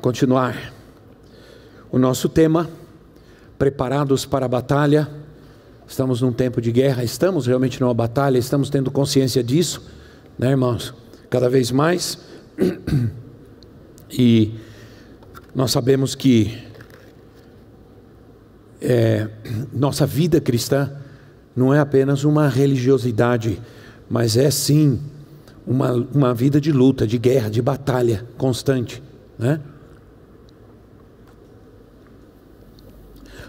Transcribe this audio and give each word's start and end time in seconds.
continuar 0.00 0.72
o 1.90 1.98
nosso 1.98 2.28
tema, 2.28 2.68
preparados 3.58 4.24
para 4.24 4.46
a 4.46 4.48
batalha. 4.48 5.08
Estamos 5.86 6.22
num 6.22 6.32
tempo 6.32 6.60
de 6.60 6.72
guerra, 6.72 7.04
estamos 7.04 7.46
realmente 7.46 7.80
numa 7.80 7.92
batalha, 7.92 8.38
estamos 8.38 8.70
tendo 8.70 8.90
consciência 8.90 9.42
disso, 9.42 9.82
né, 10.38 10.50
irmãos? 10.50 10.94
Cada 11.28 11.48
vez 11.48 11.70
mais. 11.70 12.18
E 14.14 14.52
nós 15.54 15.70
sabemos 15.70 16.14
que 16.14 16.58
é, 18.78 19.28
nossa 19.72 20.04
vida 20.04 20.38
cristã 20.38 20.92
não 21.56 21.72
é 21.72 21.78
apenas 21.78 22.24
uma 22.24 22.48
religiosidade, 22.48 23.60
mas 24.10 24.36
é 24.36 24.50
sim 24.50 25.00
uma, 25.66 25.92
uma 25.92 26.34
vida 26.34 26.60
de 26.60 26.72
luta, 26.72 27.06
de 27.06 27.16
guerra, 27.16 27.48
de 27.48 27.62
batalha 27.62 28.26
constante. 28.36 29.02
Né? 29.38 29.60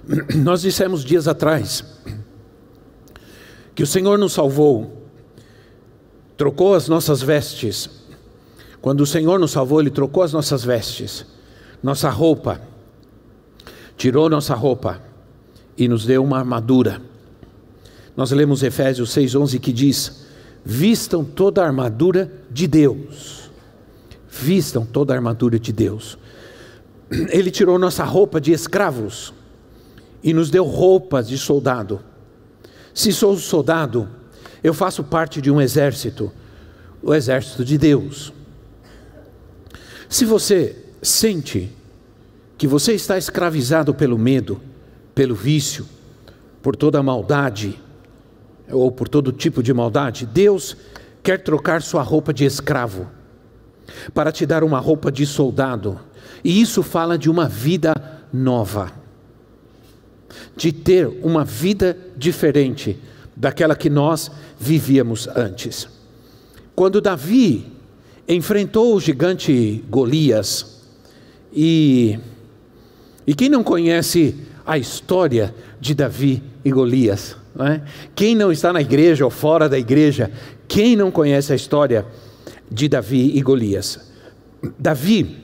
Nós 0.36 0.62
dissemos 0.62 1.04
dias 1.04 1.28
atrás 1.28 1.84
que 3.76 3.84
o 3.84 3.88
Senhor 3.88 4.18
nos 4.20 4.34
salvou, 4.34 5.08
trocou 6.38 6.76
as 6.76 6.88
nossas 6.88 7.22
vestes. 7.22 7.90
Quando 8.82 9.02
o 9.02 9.06
Senhor 9.06 9.40
nos 9.40 9.52
salvou, 9.52 9.80
Ele 9.80 9.90
trocou 9.90 10.24
as 10.24 10.34
nossas 10.34 10.64
vestes, 10.64 11.26
nossa 11.82 12.10
roupa, 12.10 12.62
tirou 13.98 14.30
nossa 14.30 14.54
roupa 14.54 15.02
e 15.78 15.88
nos 15.88 16.06
deu 16.06 16.24
uma 16.24 16.38
armadura. 16.38 17.02
Nós 18.16 18.32
lemos 18.32 18.62
Efésios 18.62 19.10
6,11 19.16 19.60
que 19.60 19.74
diz: 19.74 20.26
Vistam 20.64 21.24
toda 21.24 21.64
a 21.64 21.66
armadura 21.66 22.32
de 22.52 22.68
Deus. 22.68 23.50
Vistam 24.30 24.86
toda 24.86 25.14
a 25.14 25.16
armadura 25.16 25.58
de 25.58 25.72
Deus. 25.72 26.18
Ele 27.30 27.50
tirou 27.50 27.80
nossa 27.80 28.04
roupa 28.04 28.40
de 28.40 28.52
escravos 28.52 29.34
e 30.24 30.34
nos 30.34 30.50
deu 30.50 30.64
roupas 30.64 31.28
de 31.28 31.38
soldado. 31.38 32.00
Se 32.94 33.12
sou 33.12 33.38
soldado, 33.38 34.08
eu 34.64 34.74
faço 34.74 35.04
parte 35.04 35.42
de 35.42 35.52
um 35.52 35.60
exército, 35.60 36.32
o 37.02 37.14
exército 37.14 37.66
de 37.66 37.78
Deus. 37.78 38.32
Se 40.08 40.24
você 40.24 40.78
sente 41.02 41.72
que 42.58 42.68
você 42.68 42.94
está 42.94 43.18
escravizado 43.18 43.94
pelo 43.94 44.18
medo, 44.18 44.62
pelo 45.14 45.36
vício, 45.36 45.86
por 46.62 46.76
toda 46.76 47.00
a 47.00 47.04
maldade, 47.04 47.78
ou 48.72 48.90
por 48.90 49.10
todo 49.10 49.34
tipo 49.34 49.62
de 49.62 49.74
maldade, 49.74 50.26
Deus 50.26 50.78
quer 51.22 51.44
trocar 51.44 51.82
sua 51.82 52.02
roupa 52.02 52.34
de 52.34 52.46
escravo 52.46 53.08
para 54.14 54.32
te 54.32 54.46
dar 54.46 54.64
uma 54.64 54.80
roupa 54.80 55.12
de 55.12 55.26
soldado. 55.26 56.00
E 56.44 56.62
isso 56.62 56.82
fala 56.82 57.18
de 57.18 57.30
uma 57.30 57.50
vida 57.50 57.94
nova 58.32 59.03
de 60.56 60.72
ter 60.72 61.08
uma 61.22 61.44
vida 61.44 61.98
diferente 62.16 62.98
daquela 63.36 63.76
que 63.76 63.90
nós 63.90 64.32
vivíamos 64.60 65.28
antes. 65.28 65.88
Quando 66.76 67.02
Davi 67.02 67.66
enfrentou 68.28 68.96
o 68.96 69.00
gigante 69.00 69.84
Golias, 69.90 70.82
e, 71.54 72.20
e 73.28 73.36
quem 73.36 73.50
não 73.50 73.64
conhece 73.64 74.36
a 74.66 74.78
história 74.78 75.54
de 75.80 75.94
Davi 75.94 76.42
e 76.64 76.72
Golias? 76.72 77.36
Não 77.56 77.68
é? 77.68 77.84
Quem 78.16 78.36
não 78.36 78.52
está 78.52 78.74
na 78.74 78.82
igreja 78.82 79.24
ou 79.24 79.30
fora 79.30 79.70
da 79.70 79.78
igreja, 79.78 80.32
quem 80.68 80.96
não 80.96 81.12
conhece 81.12 81.54
a 81.54 81.56
história 81.56 82.06
de 82.72 82.90
Davi 82.90 83.38
e 83.38 83.42
Golias? 83.42 84.00
Davi 84.80 85.44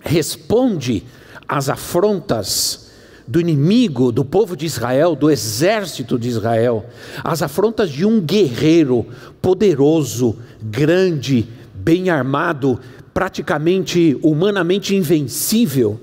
responde 0.00 1.04
às 1.46 1.68
afrontas 1.68 2.85
do 3.26 3.40
inimigo, 3.40 4.12
do 4.12 4.24
povo 4.24 4.56
de 4.56 4.66
Israel, 4.66 5.16
do 5.16 5.30
exército 5.30 6.18
de 6.18 6.28
Israel, 6.28 6.86
as 7.24 7.42
afrontas 7.42 7.90
de 7.90 8.04
um 8.04 8.20
guerreiro 8.20 9.06
poderoso, 9.42 10.36
grande, 10.62 11.48
bem 11.74 12.08
armado, 12.08 12.78
praticamente 13.12 14.18
humanamente 14.22 14.94
invencível. 14.94 16.00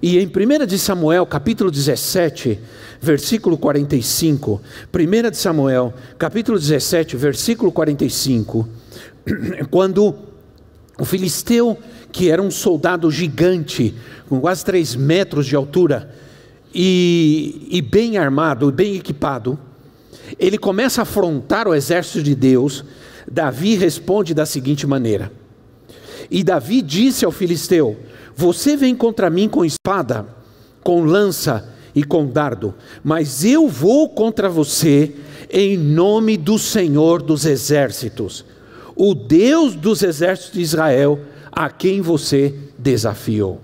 E 0.00 0.18
em 0.18 0.26
1 0.26 0.66
de 0.66 0.78
Samuel, 0.78 1.26
capítulo 1.26 1.70
17, 1.70 2.58
versículo 3.00 3.58
45, 3.58 4.60
1 4.92 5.30
de 5.30 5.36
Samuel, 5.36 5.94
capítulo 6.18 6.58
17, 6.58 7.16
versículo 7.16 7.70
45, 7.70 8.68
quando 9.70 10.14
o 10.98 11.04
filisteu, 11.04 11.78
que 12.10 12.30
era 12.30 12.42
um 12.42 12.50
soldado 12.50 13.10
gigante, 13.10 13.94
com 14.28 14.40
quase 14.40 14.64
3 14.64 14.94
metros 14.96 15.46
de 15.46 15.56
altura, 15.56 16.14
e, 16.74 17.68
e 17.70 17.82
bem 17.82 18.16
armado, 18.16 18.70
bem 18.72 18.96
equipado, 18.96 19.58
ele 20.38 20.58
começa 20.58 21.00
a 21.00 21.02
afrontar 21.02 21.68
o 21.68 21.74
exército 21.74 22.22
de 22.22 22.34
Deus. 22.34 22.84
Davi 23.30 23.74
responde 23.76 24.34
da 24.34 24.46
seguinte 24.46 24.86
maneira: 24.86 25.30
E 26.30 26.42
Davi 26.42 26.82
disse 26.82 27.24
ao 27.24 27.32
filisteu: 27.32 27.96
Você 28.34 28.76
vem 28.76 28.94
contra 28.94 29.30
mim 29.30 29.48
com 29.48 29.64
espada, 29.64 30.26
com 30.82 31.04
lança 31.04 31.68
e 31.94 32.02
com 32.02 32.26
dardo, 32.26 32.74
mas 33.04 33.44
eu 33.44 33.68
vou 33.68 34.08
contra 34.08 34.48
você 34.48 35.14
em 35.50 35.76
nome 35.76 36.38
do 36.38 36.58
Senhor 36.58 37.20
dos 37.20 37.44
exércitos, 37.44 38.44
o 38.96 39.14
Deus 39.14 39.74
dos 39.74 40.02
exércitos 40.02 40.54
de 40.54 40.62
Israel, 40.62 41.20
a 41.50 41.68
quem 41.68 42.00
você 42.00 42.54
desafiou. 42.78 43.60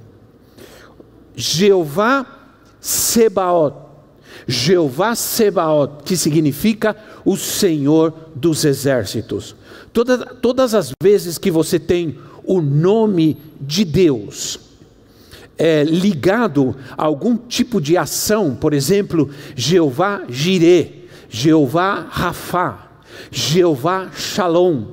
Jeová 1.35 2.38
Sebaot. 2.81 3.89
Jeová 4.47 5.15
Sebaot, 5.15 6.05
que 6.05 6.16
significa 6.16 6.97
o 7.25 7.37
Senhor 7.37 8.15
dos 8.34 8.65
exércitos. 8.65 9.55
Toda, 9.93 10.19
todas 10.19 10.75
as 10.75 10.93
vezes 11.03 11.39
que 11.39 11.50
você 11.50 11.78
tem 11.78 12.19
o 12.44 12.61
nome 12.61 13.37
de 13.61 13.84
Deus 13.84 14.69
é, 15.59 15.83
ligado 15.83 16.77
a 16.97 17.05
algum 17.05 17.37
tipo 17.37 17.81
de 17.81 17.97
ação, 17.97 18.55
por 18.55 18.72
exemplo, 18.72 19.28
Jeová 19.56 20.22
Jireh, 20.28 21.09
Jeová 21.28 22.06
Rafá, 22.09 22.91
Jeová 23.31 24.10
Shalom, 24.15 24.84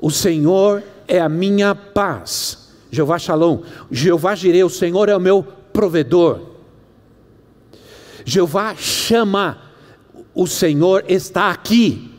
o 0.00 0.10
Senhor 0.10 0.82
é 1.08 1.18
a 1.18 1.28
minha 1.28 1.74
paz. 1.74 2.68
Jeová 2.90 3.18
Shalom, 3.18 3.62
Jeová 3.90 4.34
Jireh, 4.34 4.64
o 4.64 4.70
Senhor 4.70 5.08
é 5.08 5.16
o 5.16 5.20
meu 5.20 5.42
provedor. 5.72 6.40
Jeová 8.28 8.74
chama, 8.76 9.56
o 10.34 10.46
Senhor 10.46 11.02
está 11.08 11.50
aqui. 11.50 12.10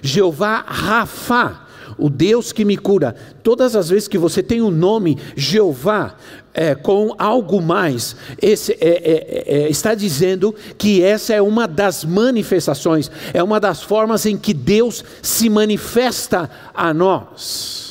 Jeová 0.00 0.64
Rafa, 0.66 1.60
o 1.98 2.08
Deus 2.08 2.50
que 2.50 2.64
me 2.64 2.78
cura. 2.78 3.14
Todas 3.42 3.76
as 3.76 3.90
vezes 3.90 4.08
que 4.08 4.16
você 4.16 4.42
tem 4.42 4.62
o 4.62 4.68
um 4.68 4.70
nome 4.70 5.18
Jeová 5.36 6.16
é, 6.54 6.74
com 6.74 7.14
algo 7.18 7.60
mais, 7.60 8.16
esse, 8.40 8.72
é, 8.72 8.78
é, 8.80 9.44
é, 9.46 9.68
está 9.68 9.94
dizendo 9.94 10.54
que 10.78 11.02
essa 11.02 11.34
é 11.34 11.42
uma 11.42 11.68
das 11.68 12.02
manifestações, 12.02 13.10
é 13.34 13.42
uma 13.42 13.60
das 13.60 13.82
formas 13.82 14.24
em 14.24 14.38
que 14.38 14.54
Deus 14.54 15.04
se 15.20 15.50
manifesta 15.50 16.48
a 16.72 16.94
nós. 16.94 17.89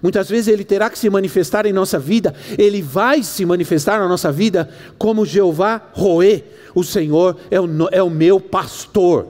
Muitas 0.00 0.28
vezes 0.28 0.48
ele 0.48 0.64
terá 0.64 0.88
que 0.88 0.98
se 0.98 1.10
manifestar 1.10 1.66
em 1.66 1.72
nossa 1.72 1.98
vida, 1.98 2.34
ele 2.56 2.80
vai 2.80 3.22
se 3.22 3.44
manifestar 3.44 3.98
na 3.98 4.08
nossa 4.08 4.30
vida 4.30 4.68
como 4.98 5.26
Jeová 5.26 5.80
Roê, 5.92 6.44
o 6.74 6.82
Senhor 6.82 7.36
é 7.50 7.60
o, 7.60 7.66
é 7.90 8.02
o 8.02 8.10
meu 8.10 8.40
pastor. 8.40 9.26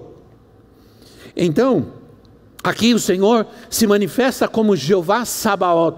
Então, 1.37 1.95
aqui 2.63 2.95
o 2.95 2.99
Senhor 2.99 3.47
se 3.71 3.87
manifesta 3.87 4.47
como 4.47 4.77
Jeová 4.77 5.25
Sabaoth, 5.25 5.97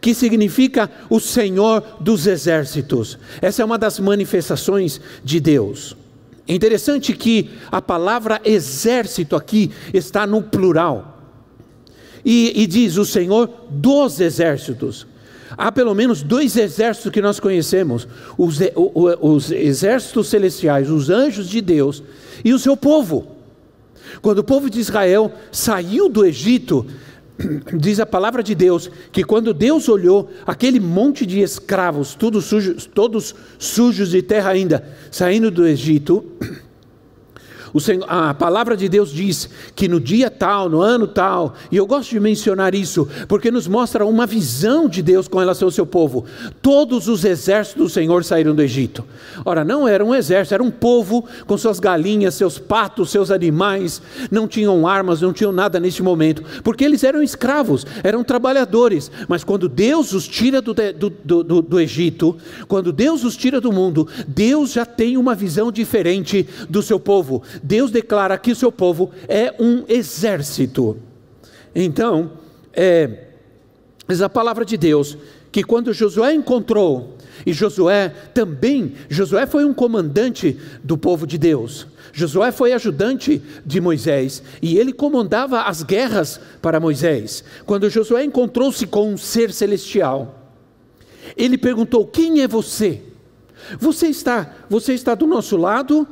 que 0.00 0.14
significa 0.14 0.90
o 1.08 1.20
Senhor 1.20 1.82
dos 2.00 2.26
exércitos. 2.26 3.18
Essa 3.40 3.62
é 3.62 3.64
uma 3.64 3.78
das 3.78 4.00
manifestações 4.00 5.00
de 5.22 5.38
Deus. 5.38 5.96
É 6.46 6.54
interessante 6.54 7.14
que 7.14 7.50
a 7.70 7.80
palavra 7.80 8.40
exército 8.44 9.34
aqui 9.34 9.70
está 9.92 10.26
no 10.26 10.42
plural. 10.42 11.13
E, 12.24 12.62
e 12.62 12.66
diz 12.66 12.96
o 12.96 13.04
Senhor 13.04 13.50
dos 13.70 14.20
exércitos. 14.20 15.06
Há 15.56 15.70
pelo 15.70 15.94
menos 15.94 16.22
dois 16.22 16.56
exércitos 16.56 17.12
que 17.12 17.20
nós 17.20 17.38
conhecemos: 17.38 18.08
os, 18.36 18.58
os, 19.20 19.50
exércitos 19.50 20.28
celestiais, 20.28 20.90
os 20.90 21.10
anjos 21.10 21.48
de 21.48 21.60
Deus 21.60 22.02
e 22.44 22.52
o 22.52 22.58
seu 22.58 22.76
povo. 22.76 23.28
Quando 24.20 24.38
o 24.38 24.44
povo 24.44 24.70
de 24.70 24.80
Israel 24.80 25.32
saiu 25.52 26.08
do 26.08 26.24
Egito, 26.24 26.86
diz 27.74 28.00
a 28.00 28.06
palavra 28.06 28.42
de 28.42 28.54
Deus 28.54 28.90
que 29.12 29.24
quando 29.24 29.54
Deus 29.54 29.88
olhou 29.88 30.30
aquele 30.46 30.80
monte 30.80 31.26
de 31.26 31.40
escravos, 31.40 32.14
todos 32.14 32.44
sujos, 32.44 32.86
todos 32.86 33.34
sujos 33.58 34.10
de 34.10 34.22
terra 34.22 34.50
ainda, 34.50 34.86
saindo 35.10 35.50
do 35.50 35.66
Egito, 35.66 36.24
Senhor, 37.80 38.04
a 38.08 38.32
palavra 38.32 38.76
de 38.76 38.88
Deus 38.88 39.10
diz 39.10 39.48
que 39.74 39.88
no 39.88 40.00
dia 40.00 40.30
tal, 40.30 40.68
no 40.68 40.80
ano 40.80 41.06
tal, 41.06 41.54
e 41.72 41.76
eu 41.76 41.86
gosto 41.86 42.10
de 42.10 42.20
mencionar 42.20 42.74
isso, 42.74 43.08
porque 43.26 43.50
nos 43.50 43.66
mostra 43.66 44.06
uma 44.06 44.26
visão 44.26 44.88
de 44.88 45.02
Deus 45.02 45.26
com 45.26 45.38
relação 45.38 45.66
ao 45.66 45.72
seu 45.72 45.84
povo. 45.84 46.24
Todos 46.62 47.08
os 47.08 47.24
exércitos 47.24 47.82
do 47.82 47.88
Senhor 47.88 48.22
saíram 48.24 48.54
do 48.54 48.62
Egito. 48.62 49.04
Ora, 49.44 49.64
não 49.64 49.88
era 49.88 50.04
um 50.04 50.14
exército, 50.14 50.54
era 50.54 50.62
um 50.62 50.70
povo 50.70 51.24
com 51.46 51.58
suas 51.58 51.80
galinhas, 51.80 52.34
seus 52.34 52.58
patos, 52.58 53.10
seus 53.10 53.30
animais, 53.30 54.00
não 54.30 54.46
tinham 54.46 54.86
armas, 54.86 55.20
não 55.20 55.32
tinham 55.32 55.52
nada 55.52 55.80
neste 55.80 56.02
momento, 56.02 56.42
porque 56.62 56.84
eles 56.84 57.02
eram 57.02 57.22
escravos, 57.22 57.84
eram 58.02 58.22
trabalhadores. 58.22 59.10
Mas 59.28 59.42
quando 59.42 59.68
Deus 59.68 60.12
os 60.12 60.28
tira 60.28 60.62
do, 60.62 60.74
do, 60.74 61.42
do, 61.42 61.62
do 61.62 61.80
Egito, 61.80 62.36
quando 62.68 62.92
Deus 62.92 63.24
os 63.24 63.36
tira 63.36 63.60
do 63.60 63.72
mundo, 63.72 64.06
Deus 64.28 64.72
já 64.72 64.86
tem 64.86 65.16
uma 65.16 65.34
visão 65.34 65.72
diferente 65.72 66.46
do 66.68 66.82
seu 66.82 67.00
povo. 67.00 67.42
Deus 67.66 67.90
declara 67.90 68.36
que 68.36 68.52
o 68.52 68.56
seu 68.56 68.70
povo 68.70 69.10
é 69.26 69.54
um 69.58 69.84
exército. 69.88 70.98
Então, 71.74 72.32
é, 72.74 73.28
a 74.22 74.28
palavra 74.28 74.66
de 74.66 74.76
Deus 74.76 75.16
que 75.50 75.64
quando 75.64 75.94
Josué 75.94 76.34
encontrou, 76.34 77.16
e 77.46 77.52
Josué 77.52 78.12
também, 78.34 78.94
Josué 79.08 79.46
foi 79.46 79.64
um 79.64 79.72
comandante 79.72 80.58
do 80.82 80.98
povo 80.98 81.26
de 81.26 81.38
Deus. 81.38 81.86
Josué 82.12 82.52
foi 82.52 82.72
ajudante 82.72 83.40
de 83.64 83.80
Moisés 83.80 84.42
e 84.60 84.76
ele 84.76 84.92
comandava 84.92 85.62
as 85.62 85.82
guerras 85.82 86.40
para 86.60 86.80
Moisés. 86.80 87.44
Quando 87.64 87.88
Josué 87.88 88.24
encontrou-se 88.24 88.86
com 88.86 89.12
um 89.12 89.16
ser 89.16 89.52
celestial, 89.52 90.52
ele 91.36 91.56
perguntou: 91.56 92.04
"Quem 92.04 92.42
é 92.42 92.48
você? 92.48 93.00
Você 93.78 94.08
está, 94.08 94.54
você 94.68 94.92
está 94.92 95.14
do 95.14 95.26
nosso 95.26 95.56
lado 95.56 96.06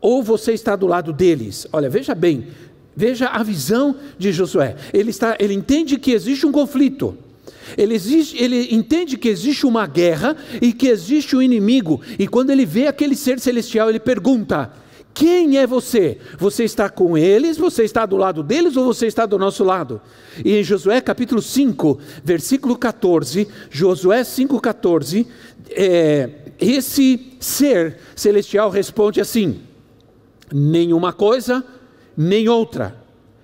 ou 0.00 0.22
você 0.22 0.52
está 0.52 0.74
do 0.74 0.86
lado 0.86 1.12
deles? 1.12 1.66
Olha, 1.72 1.90
veja 1.90 2.14
bem, 2.14 2.48
veja 2.96 3.26
a 3.26 3.42
visão 3.42 3.94
de 4.18 4.32
Josué. 4.32 4.76
Ele, 4.92 5.10
está, 5.10 5.36
ele 5.38 5.54
entende 5.54 5.98
que 5.98 6.12
existe 6.12 6.46
um 6.46 6.52
conflito. 6.52 7.16
Ele, 7.76 7.94
existe, 7.94 8.42
ele, 8.42 8.74
entende 8.74 9.16
que 9.16 9.28
existe 9.28 9.66
uma 9.66 9.86
guerra 9.86 10.36
e 10.60 10.72
que 10.72 10.88
existe 10.88 11.36
um 11.36 11.42
inimigo. 11.42 12.00
E 12.18 12.26
quando 12.26 12.50
ele 12.50 12.66
vê 12.66 12.86
aquele 12.86 13.14
ser 13.14 13.38
celestial, 13.38 13.88
ele 13.88 14.00
pergunta: 14.00 14.72
Quem 15.14 15.56
é 15.56 15.66
você? 15.66 16.18
Você 16.38 16.64
está 16.64 16.88
com 16.88 17.16
eles? 17.16 17.56
Você 17.56 17.84
está 17.84 18.04
do 18.06 18.16
lado 18.16 18.42
deles 18.42 18.76
ou 18.76 18.84
você 18.84 19.06
está 19.06 19.24
do 19.24 19.38
nosso 19.38 19.62
lado? 19.62 20.00
E 20.44 20.56
em 20.56 20.64
Josué 20.64 21.00
capítulo 21.00 21.40
5, 21.40 21.98
versículo 22.24 22.76
14, 22.76 23.46
Josué 23.70 24.22
5,14, 24.22 25.26
é, 25.70 26.30
esse 26.58 27.34
ser 27.38 27.98
celestial 28.16 28.68
responde 28.68 29.20
assim: 29.20 29.60
Nenhuma 30.52 31.12
coisa, 31.12 31.64
nem 32.16 32.48
outra. 32.48 32.96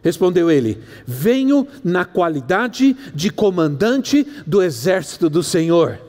Respondeu 0.02 0.50
ele: 0.50 0.78
Venho 1.06 1.66
na 1.82 2.04
qualidade 2.04 2.96
de 3.14 3.30
comandante 3.30 4.26
do 4.46 4.62
exército 4.62 5.28
do 5.28 5.42
Senhor. 5.42 6.00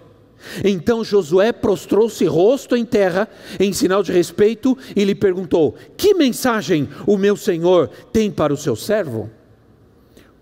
Então 0.64 1.04
Josué 1.04 1.52
prostrou-se 1.52 2.24
rosto 2.26 2.76
em 2.76 2.86
terra, 2.86 3.28
em 3.60 3.74
sinal 3.74 4.04
de 4.04 4.12
respeito, 4.12 4.78
e 4.96 5.04
lhe 5.04 5.16
perguntou: 5.16 5.76
Que 5.96 6.14
mensagem 6.14 6.88
o 7.06 7.18
meu 7.18 7.36
senhor 7.36 7.90
tem 8.12 8.32
para 8.32 8.54
o 8.54 8.58
seu 8.58 8.76
servo? 8.76 9.30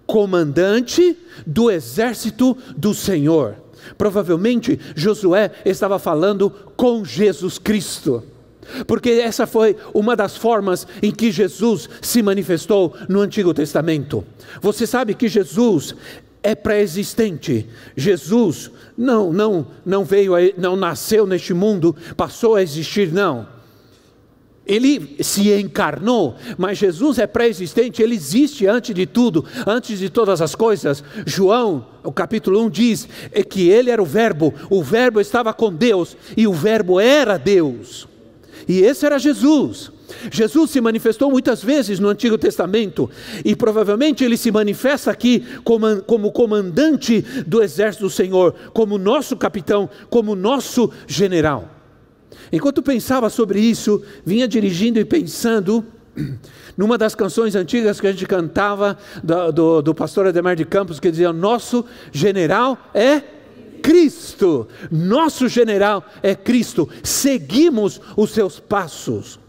Comandante 0.06 1.18
do 1.48 1.72
exército 1.72 2.56
do 2.78 2.94
Senhor. 2.94 3.56
Provavelmente 3.98 4.80
Josué 4.96 5.51
estava 5.63 5.98
falando 5.98 6.51
com 6.75 7.04
Jesus 7.04 7.58
Cristo. 7.58 8.24
Porque 8.88 9.09
essa 9.12 9.45
foi 9.47 9.75
uma 9.94 10.15
das 10.15 10.35
formas 10.35 10.88
em 11.01 11.12
que 11.12 11.31
Jesus 11.31 11.89
se 12.01 12.21
manifestou 12.21 12.95
no 13.07 13.21
Antigo 13.21 13.53
Testamento. 13.53 14.25
Você 14.62 14.85
sabe 14.88 15.13
que 15.13 15.27
Jesus 15.27 15.95
é 16.45 16.53
pré-existente. 16.53 17.67
Jesus 17.97 18.69
não, 18.95 19.33
não, 19.33 19.67
não 19.83 20.06
veio, 20.06 20.33
não 20.57 20.75
nasceu 20.75 21.25
neste 21.25 21.56
mundo, 21.56 21.95
passou 22.15 22.53
a 22.53 22.62
existir, 22.62 23.12
não. 23.12 23.47
Ele 24.65 25.17
se 25.21 25.51
encarnou, 25.53 26.35
mas 26.57 26.77
Jesus 26.77 27.17
é 27.17 27.25
pré-existente, 27.25 28.01
ele 28.01 28.15
existe 28.15 28.65
antes 28.65 28.94
de 28.94 29.06
tudo, 29.06 29.44
antes 29.65 29.97
de 30.00 30.09
todas 30.09 30.39
as 30.41 30.56
coisas. 30.56 31.03
João, 31.25 31.88
o 32.03 32.12
capítulo 32.12 32.63
1 32.65 32.69
diz 32.69 33.07
é 33.31 33.44
que 33.44 33.69
ele 33.69 33.89
era 33.89 34.01
o 34.01 34.06
Verbo, 34.06 34.53
o 34.69 34.83
Verbo 34.83 35.19
estava 35.19 35.53
com 35.53 35.73
Deus 35.73 36.15
e 36.38 36.47
o 36.47 36.53
Verbo 36.53 37.00
era 37.00 37.38
Deus. 37.38 38.07
E 38.67 38.81
esse 38.81 39.06
era 39.06 39.19
Jesus. 39.19 39.91
Jesus 40.31 40.71
se 40.71 40.81
manifestou 40.81 41.31
muitas 41.31 41.63
vezes 41.63 42.00
no 42.00 42.09
Antigo 42.09 42.38
Testamento 42.38 43.09
e 43.44 43.56
provavelmente 43.56 44.23
ele 44.23 44.38
se 44.38 44.51
manifesta 44.51 45.12
aqui 45.12 45.44
como, 45.63 46.01
como 46.03 46.31
comandante 46.31 47.21
do 47.45 47.62
exército 47.62 48.06
do 48.06 48.09
Senhor, 48.09 48.53
como 48.73 48.97
nosso 48.97 49.35
capitão, 49.35 49.89
como 50.09 50.35
nosso 50.35 50.91
general. 51.07 51.69
Enquanto 52.51 52.83
pensava 52.83 53.29
sobre 53.29 53.59
isso, 53.59 54.03
vinha 54.25 54.47
dirigindo 54.47 55.00
e 55.00 55.06
pensando 55.06 55.83
numa 56.77 56.97
das 56.97 57.15
canções 57.15 57.56
antigas 57.56 58.00
que 58.00 58.07
a 58.07 58.12
gente 58.12 58.25
cantava 58.25 58.97
do, 59.23 59.51
do, 59.51 59.81
do 59.81 59.95
pastor 59.95 60.27
Ademar 60.27 60.56
de 60.56 60.65
Campos, 60.65 61.00
que 61.00 61.09
dizia: 61.09 61.33
Nosso 61.33 61.85
general 62.12 62.77
é 62.94 63.21
Cristo, 63.86 64.68
nosso 64.90 65.48
general 65.48 66.04
é 66.24 66.34
Cristo, 66.34 66.90
seguimos 67.04 68.02
os 68.18 68.32
seus 68.32 68.60
passos. 68.60 69.40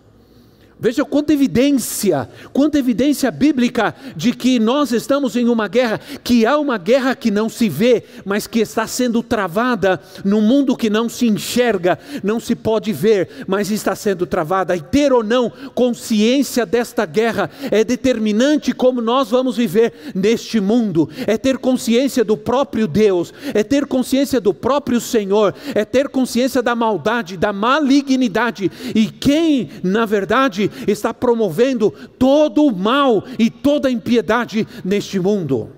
Veja 0.79 1.07
quanta 1.07 1.33
evidência, 1.33 2.29
quanta 2.53 2.79
evidência 2.79 3.31
bíblica 3.31 3.95
de 4.15 4.35
que 4.35 4.59
nós 4.59 4.93
estamos 4.93 5.35
em 5.35 5.49
uma 5.49 5.67
guerra, 5.69 5.99
que 6.23 6.45
há 6.45 6.59
uma 6.59 6.77
guerra 6.77 7.17
que 7.17 7.31
não 7.31 7.49
se 7.49 7.67
vê, 7.67 8.05
mas 8.27 8.47
que 8.47 8.61
está 8.61 8.87
sendo 8.87 9.23
travada 9.23 9.99
num 10.23 10.43
mundo 10.43 10.77
que 10.77 10.91
não 10.91 11.09
se 11.09 11.27
enxerga, 11.27 11.99
não 12.23 12.39
se 12.39 12.55
pode 12.55 12.93
ver, 12.93 13.45
mas 13.47 13.71
está 13.71 13.97
sendo 13.97 14.27
travada. 14.27 14.77
E 14.77 14.83
ter 14.83 15.15
ou 15.15 15.23
não 15.23 15.51
consciência 15.75 16.67
desta 16.67 17.07
guerra 17.07 17.51
é 17.71 17.83
determinante 17.83 18.73
como 18.73 19.01
nós 19.01 19.31
vamos 19.31 19.57
viver 19.57 19.95
neste 20.15 20.61
mundo. 20.61 21.09
É 21.27 21.39
ter 21.39 21.57
consciência 21.57 22.23
do 22.23 22.37
próprio 22.37 22.87
Deus, 22.87 23.33
é 23.55 23.63
ter 23.65 23.87
consciência 23.87 24.43
do 24.43 24.53
próprio 24.53 25.01
Senhor, 25.01 25.55
é 25.75 25.87
ter 25.87 26.11
consciência 26.11 26.63
da 26.63 26.75
maldade, 26.75 27.39
da 27.39 27.51
malignidade 27.51 28.71
e 28.95 29.07
quem, 29.07 29.71
na 29.83 30.05
verdade, 30.05 30.66
está 30.87 31.13
promovendo 31.13 31.91
todo 32.19 32.65
o 32.65 32.75
mal 32.75 33.25
e 33.39 33.51
toda 33.51 33.89
a 33.89 33.91
impiedade 33.91 34.67
neste 34.85 35.19
mundo. 35.19 35.71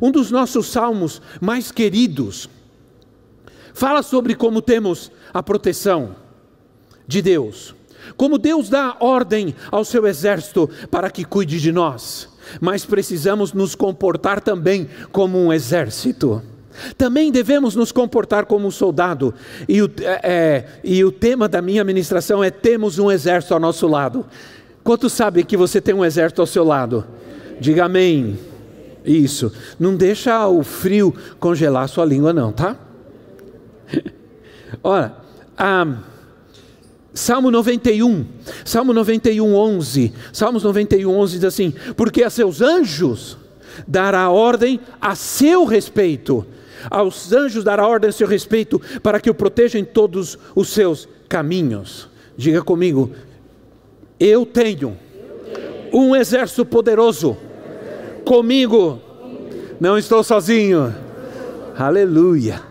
Um 0.00 0.10
dos 0.10 0.30
nossos 0.30 0.66
salmos 0.66 1.20
mais 1.40 1.70
queridos 1.70 2.48
fala 3.72 4.02
sobre 4.02 4.34
como 4.34 4.62
temos 4.62 5.10
a 5.32 5.42
proteção 5.42 6.16
de 7.06 7.20
Deus, 7.20 7.74
como 8.16 8.38
Deus 8.38 8.68
dá 8.68 8.96
ordem 9.00 9.54
ao 9.70 9.84
seu 9.84 10.06
exército 10.06 10.68
para 10.90 11.10
que 11.10 11.24
cuide 11.24 11.60
de 11.60 11.72
nós, 11.72 12.28
mas 12.60 12.84
precisamos 12.84 13.52
nos 13.52 13.74
comportar 13.74 14.40
também 14.40 14.88
como 15.10 15.38
um 15.38 15.52
exército. 15.52 16.42
Também 16.96 17.30
devemos 17.30 17.74
nos 17.74 17.92
comportar 17.92 18.46
como 18.46 18.66
um 18.66 18.70
soldado, 18.70 19.34
e 19.68 19.82
o, 19.82 19.90
é, 20.00 20.20
é, 20.22 20.64
e 20.82 21.04
o 21.04 21.12
tema 21.12 21.48
da 21.48 21.62
minha 21.62 21.84
ministração 21.84 22.42
é: 22.42 22.50
temos 22.50 22.98
um 22.98 23.10
exército 23.10 23.54
ao 23.54 23.60
nosso 23.60 23.86
lado. 23.86 24.26
Quantos 24.82 25.12
sabem 25.12 25.44
que 25.44 25.56
você 25.56 25.80
tem 25.80 25.94
um 25.94 26.04
exército 26.04 26.40
ao 26.40 26.46
seu 26.46 26.64
lado? 26.64 27.06
Diga 27.60 27.84
amém. 27.84 28.38
Isso. 29.04 29.52
Não 29.78 29.94
deixa 29.94 30.46
o 30.48 30.62
frio 30.62 31.14
congelar 31.38 31.84
a 31.84 31.88
sua 31.88 32.04
língua, 32.04 32.32
não, 32.32 32.52
tá? 32.52 32.76
Olha, 34.82 35.14
ah, 35.56 35.98
Salmo 37.14 37.50
91, 37.50 38.26
Salmo 38.64 38.92
91, 38.92 39.54
11. 39.54 40.12
Salmos 40.32 40.64
91, 40.64 41.08
11 41.08 41.34
diz 41.34 41.44
assim: 41.44 41.72
Porque 41.96 42.24
a 42.24 42.30
seus 42.30 42.60
anjos 42.60 43.38
dará 43.86 44.28
ordem 44.30 44.80
a 45.00 45.14
seu 45.14 45.64
respeito 45.64 46.44
aos 46.90 47.32
anjos 47.32 47.64
dará 47.64 47.86
ordem 47.86 48.10
a 48.10 48.12
seu 48.12 48.26
respeito 48.26 48.80
para 49.02 49.20
que 49.20 49.30
o 49.30 49.34
protejam 49.34 49.80
em 49.80 49.84
todos 49.84 50.38
os 50.54 50.68
seus 50.68 51.08
caminhos. 51.28 52.08
Diga 52.36 52.62
comigo, 52.62 53.12
eu 54.18 54.44
tenho 54.44 54.96
um 55.92 56.14
exército 56.14 56.64
poderoso 56.64 57.36
comigo. 58.24 59.00
Não 59.80 59.98
estou 59.98 60.22
sozinho. 60.24 60.94
Aleluia. 61.76 62.62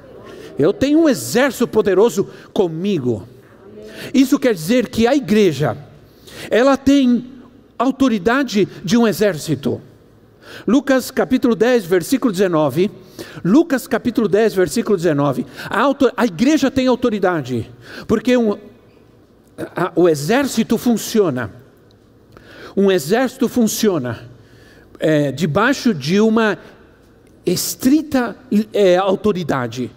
Eu 0.57 0.73
tenho 0.73 0.99
um 0.99 1.09
exército 1.09 1.67
poderoso 1.67 2.27
comigo. 2.53 3.27
Isso 4.13 4.39
quer 4.39 4.53
dizer 4.53 4.89
que 4.89 5.07
a 5.07 5.15
igreja, 5.15 5.77
ela 6.49 6.75
tem 6.75 7.31
autoridade 7.77 8.67
de 8.83 8.97
um 8.97 9.07
exército. 9.07 9.81
Lucas 10.67 11.09
capítulo 11.09 11.55
10, 11.55 11.85
versículo 11.85 12.31
19. 12.31 12.91
Lucas 13.43 13.87
capítulo 13.87 14.27
10, 14.27 14.53
versículo 14.53 14.97
19. 14.97 15.45
A, 15.69 15.83
a 16.17 16.25
igreja 16.25 16.71
tem 16.71 16.87
autoridade, 16.87 17.69
porque 18.07 18.35
um, 18.35 18.57
a, 19.57 19.91
o 19.95 20.07
exército 20.09 20.77
funciona. 20.77 21.51
Um 22.75 22.91
exército 22.91 23.47
funciona 23.47 24.29
é, 24.99 25.31
debaixo 25.31 25.93
de 25.93 26.19
uma 26.19 26.57
estrita 27.45 28.35
é, 28.73 28.97
autoridade. 28.97 29.91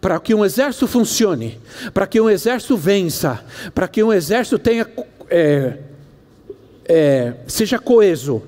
Para 0.00 0.20
que 0.20 0.34
um 0.34 0.44
exército 0.44 0.86
funcione, 0.86 1.58
para 1.94 2.06
que 2.06 2.20
um 2.20 2.28
exército 2.28 2.76
vença, 2.76 3.42
para 3.74 3.88
que 3.88 4.02
um 4.02 4.12
exército 4.12 4.58
tenha, 4.58 4.86
é, 5.30 5.78
é, 6.84 7.34
seja 7.46 7.78
coeso, 7.78 8.42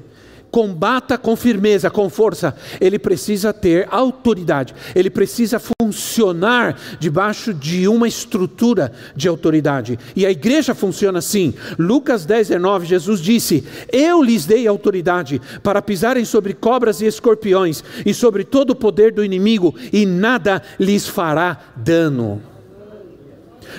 combata 0.51 1.19
com 1.19 1.37
firmeza, 1.37 1.91
com 1.91 2.09
força, 2.09 2.57
ele 2.81 2.99
precisa 2.99 3.53
ter 3.53 3.87
autoridade, 3.91 4.75
ele 4.95 5.11
precisa 5.11 5.61
funcionar 5.61 6.79
debaixo 6.99 7.53
de 7.53 7.87
uma 7.87 8.09
estrutura 8.09 8.93
de 9.15 9.29
autoridade. 9.29 9.99
E 10.15 10.25
a 10.25 10.31
igreja 10.31 10.75
funciona 10.75 11.19
assim. 11.19 11.55
Lucas 11.79 12.25
10, 12.25 12.49
19, 12.49 12.87
Jesus 12.87 13.21
disse: 13.21 13.65
Eu 13.93 14.23
lhes 14.23 14.47
dei 14.47 14.67
autoridade 14.67 15.41
para 15.63 15.83
pisarem 15.83 16.25
sobre 16.25 16.55
cobras 16.55 17.01
e 17.01 17.07
escorpiões 17.07 17.85
e 18.05 18.15
sobre 18.15 18.45
todo 18.45 18.71
o 18.71 18.77
poder 18.77 19.13
do 19.13 19.25
inimigo, 19.25 19.75
e 19.93 20.07
nada 20.07 20.63
lhes 20.79 21.07
fará 21.07 21.59
dano. 21.77 22.43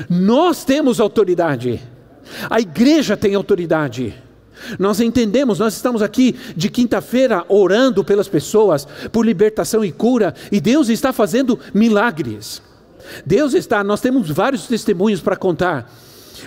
Nós 0.10 0.64
temos 0.64 1.00
autoridade, 1.00 1.82
a 2.50 2.60
igreja 2.60 3.18
tem 3.18 3.34
autoridade. 3.34 4.27
Nós 4.80 5.00
entendemos, 5.00 5.60
nós 5.60 5.74
estamos 5.76 6.02
aqui 6.02 6.36
de 6.56 6.70
quinta-feira 6.70 7.46
orando 7.48 8.04
pelas 8.04 8.28
pessoas 8.28 8.88
por 9.12 9.26
libertação 9.26 9.84
e 9.84 9.92
cura, 9.92 10.34
e 10.52 10.60
Deus 10.60 10.90
está 10.90 11.12
fazendo 11.14 11.60
milagres. 11.74 12.62
Deus 13.26 13.54
está, 13.54 13.84
nós 13.84 14.02
temos 14.02 14.30
vários 14.30 14.68
testemunhos 14.68 15.22
para 15.22 15.36
contar, 15.36 15.90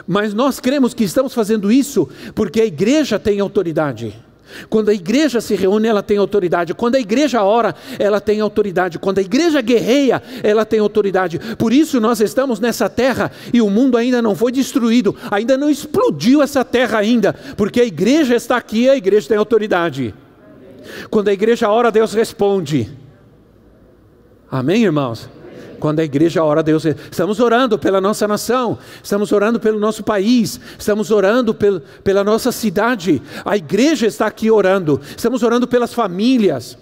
mas 0.07 0.35
nós 0.35 0.61
cremos 0.61 0.93
que 0.93 1.05
estamos 1.05 1.33
fazendo 1.33 1.73
isso 1.73 2.09
porque 2.35 2.61
a 2.61 2.67
igreja 2.67 3.19
tem 3.19 3.41
autoridade. 3.41 4.30
Quando 4.69 4.91
a 4.91 4.95
igreja 4.95 5.41
se 5.41 5.55
reúne, 5.55 5.89
ela 5.89 6.03
tem 6.03 6.19
autoridade. 6.19 6.75
Quando 6.75 6.97
a 6.97 7.01
igreja 7.01 7.43
ora, 7.43 7.75
ela 7.99 8.21
tem 8.21 8.41
autoridade. 8.41 8.99
Quando 8.99 9.19
a 9.19 9.23
igreja 9.23 9.61
guerreia, 9.61 10.23
ela 10.43 10.65
tem 10.65 10.81
autoridade. 10.81 11.39
Por 11.57 11.73
isso 11.73 12.01
nós 12.01 12.21
estamos 12.21 12.61
nessa 12.61 12.89
terra 12.89 13.31
e 13.53 13.61
o 13.61 13.71
mundo 13.71 13.97
ainda 13.97 14.21
não 14.21 14.35
foi 14.35 14.53
destruído, 14.53 15.17
ainda 15.31 15.57
não 15.57 15.71
explodiu 15.71 16.43
essa 16.43 16.65
terra 16.65 16.99
ainda, 16.99 17.33
porque 17.57 17.81
a 17.81 17.85
igreja 17.85 18.35
está 18.35 18.57
aqui 18.57 18.89
a 18.89 18.97
igreja 18.97 19.29
tem 19.29 19.37
autoridade. 19.37 20.15
Quando 21.11 21.29
a 21.29 21.33
igreja 21.33 21.69
ora, 21.69 21.91
Deus 21.91 22.13
responde. 22.13 22.91
Amém, 24.51 24.85
irmãos? 24.85 25.29
Quando 25.81 26.01
a 26.01 26.05
igreja 26.05 26.45
ora 26.45 26.61
a 26.61 26.63
Deus, 26.63 26.85
estamos 26.85 27.41
orando 27.41 27.79
pela 27.79 28.01
nossa 28.03 28.29
nação, 28.29 28.79
estamos 29.03 29.33
orando 29.33 29.59
pelo 29.59 29.81
nosso 29.81 30.05
país, 30.05 30.61
estamos 30.79 31.11
orando 31.11 31.55
pel, 31.55 31.81
pela 32.05 32.23
nossa 32.23 32.53
cidade. 32.53 33.21
A 33.45 33.57
igreja 33.57 34.07
está 34.07 34.27
aqui 34.27 34.51
orando, 34.51 35.01
estamos 35.17 35.43
orando 35.43 35.67
pelas 35.67 35.95
famílias. 35.95 36.77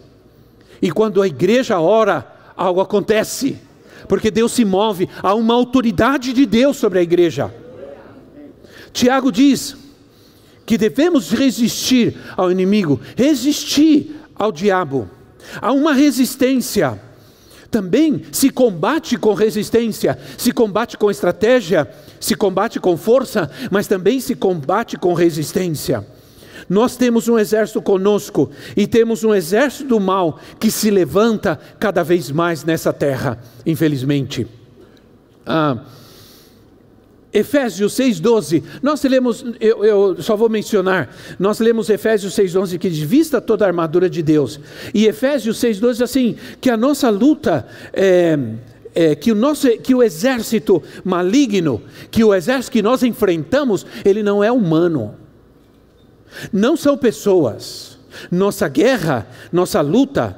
E 0.82 0.90
quando 0.90 1.22
a 1.22 1.28
igreja 1.28 1.78
ora, 1.78 2.26
algo 2.56 2.80
acontece, 2.80 3.56
porque 4.08 4.32
Deus 4.32 4.50
se 4.50 4.64
move, 4.64 5.08
há 5.22 5.32
uma 5.32 5.54
autoridade 5.54 6.32
de 6.32 6.44
Deus 6.44 6.76
sobre 6.76 6.98
a 6.98 7.02
igreja. 7.02 7.54
Tiago 8.92 9.30
diz 9.30 9.76
que 10.66 10.76
devemos 10.76 11.30
resistir 11.30 12.16
ao 12.36 12.50
inimigo, 12.50 13.00
resistir 13.16 14.16
ao 14.34 14.50
diabo. 14.50 15.08
Há 15.62 15.72
uma 15.72 15.92
resistência 15.92 17.00
também 17.70 18.22
se 18.32 18.50
combate 18.50 19.16
com 19.16 19.34
resistência, 19.34 20.18
se 20.36 20.52
combate 20.52 20.96
com 20.96 21.10
estratégia, 21.10 21.88
se 22.20 22.34
combate 22.34 22.80
com 22.80 22.96
força, 22.96 23.50
mas 23.70 23.86
também 23.86 24.20
se 24.20 24.34
combate 24.34 24.96
com 24.96 25.12
resistência. 25.12 26.06
Nós 26.68 26.96
temos 26.96 27.28
um 27.28 27.38
exército 27.38 27.80
conosco 27.80 28.50
e 28.76 28.86
temos 28.86 29.24
um 29.24 29.34
exército 29.34 29.88
do 29.88 30.00
mal 30.00 30.38
que 30.58 30.70
se 30.70 30.90
levanta 30.90 31.58
cada 31.78 32.02
vez 32.02 32.30
mais 32.30 32.64
nessa 32.64 32.92
terra, 32.92 33.38
infelizmente. 33.64 34.46
Ah, 35.46 35.78
Efésios 37.32 37.94
6,12, 37.94 38.62
nós 38.82 39.02
lemos, 39.04 39.44
eu, 39.60 39.84
eu, 39.84 40.22
só 40.22 40.34
vou 40.34 40.48
mencionar, 40.48 41.14
nós 41.38 41.60
lemos 41.60 41.90
Efésios 41.90 42.34
6,11 42.34 42.78
que 42.78 42.88
diz: 42.88 43.00
vista 43.00 43.40
toda 43.40 43.64
a 43.64 43.68
armadura 43.68 44.08
de 44.08 44.22
Deus. 44.22 44.58
E 44.94 45.06
Efésios 45.06 45.58
6,12 45.58 45.92
diz 45.92 46.02
assim: 46.02 46.36
que 46.60 46.70
a 46.70 46.76
nossa 46.76 47.10
luta 47.10 47.66
é, 47.92 48.38
é, 48.94 49.14
que, 49.14 49.30
o 49.30 49.34
nosso, 49.34 49.68
que 49.78 49.94
o 49.94 50.02
exército 50.02 50.82
maligno, 51.04 51.82
que 52.10 52.24
o 52.24 52.34
exército 52.34 52.72
que 52.72 52.82
nós 52.82 53.02
enfrentamos, 53.02 53.84
ele 54.04 54.22
não 54.22 54.42
é 54.42 54.50
humano, 54.50 55.14
não 56.52 56.76
são 56.76 56.96
pessoas. 56.96 57.98
Nossa 58.30 58.68
guerra, 58.68 59.28
nossa 59.52 59.82
luta 59.82 60.36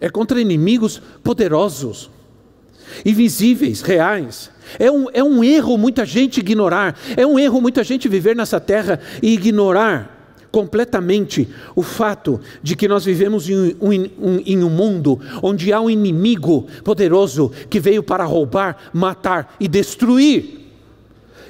é 0.00 0.10
contra 0.10 0.40
inimigos 0.40 1.00
poderosos, 1.22 2.10
invisíveis, 3.04 3.80
reais. 3.80 4.50
É 4.78 4.90
um, 4.90 5.06
é 5.12 5.22
um 5.22 5.42
erro 5.42 5.76
muita 5.76 6.04
gente 6.04 6.40
ignorar, 6.40 6.98
é 7.16 7.26
um 7.26 7.38
erro 7.38 7.60
muita 7.60 7.84
gente 7.84 8.08
viver 8.08 8.34
nessa 8.34 8.60
terra 8.60 9.00
e 9.22 9.34
ignorar 9.34 10.22
completamente 10.52 11.48
o 11.74 11.82
fato 11.82 12.38
de 12.62 12.76
que 12.76 12.86
nós 12.86 13.04
vivemos 13.04 13.48
em 13.48 13.74
um, 13.80 14.10
um, 14.20 14.42
em 14.44 14.62
um, 14.62 14.68
mundo 14.68 15.18
onde 15.42 15.72
há 15.72 15.80
um 15.80 15.88
inimigo 15.88 16.66
poderoso 16.84 17.50
que 17.70 17.80
veio 17.80 18.02
para 18.02 18.24
roubar, 18.24 18.76
matar 18.92 19.56
e 19.58 19.66
destruir. 19.66 20.60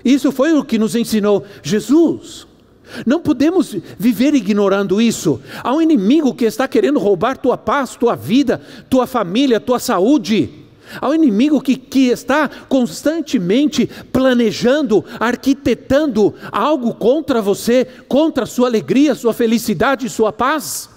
Isso 0.05 0.31
foi 0.31 0.53
o 0.53 0.65
que 0.65 0.79
nos 0.79 0.95
ensinou 0.95 1.45
Jesus. 1.63 2.47
Não 3.07 3.21
podemos 3.21 3.75
viver 3.99 4.35
ignorando 4.35 5.01
isso. 5.01 5.41
Há 5.63 5.75
um 5.75 5.81
inimigo 5.81 6.35
que 6.35 6.45
está 6.45 6.69
querendo 6.69 6.99
roubar 6.99 7.39
tua 7.39 7.57
paz, 7.57 7.97
tua 7.97 8.15
vida, 8.15 8.61
tua 8.89 9.07
família, 9.07 9.59
tua 9.59 9.79
saúde 9.79 10.62
ao 11.01 11.15
inimigo 11.15 11.61
que, 11.61 11.77
que 11.77 12.09
está 12.09 12.49
constantemente 12.69 13.89
planejando, 14.13 15.05
arquitetando 15.19 16.35
algo 16.51 16.95
contra 16.95 17.41
você, 17.41 17.87
contra 18.09 18.45
a 18.45 18.47
sua 18.47 18.69
alegria, 18.69 19.15
sua 19.15 19.33
felicidade 19.33 20.09
sua 20.09 20.33
paz. 20.33 20.89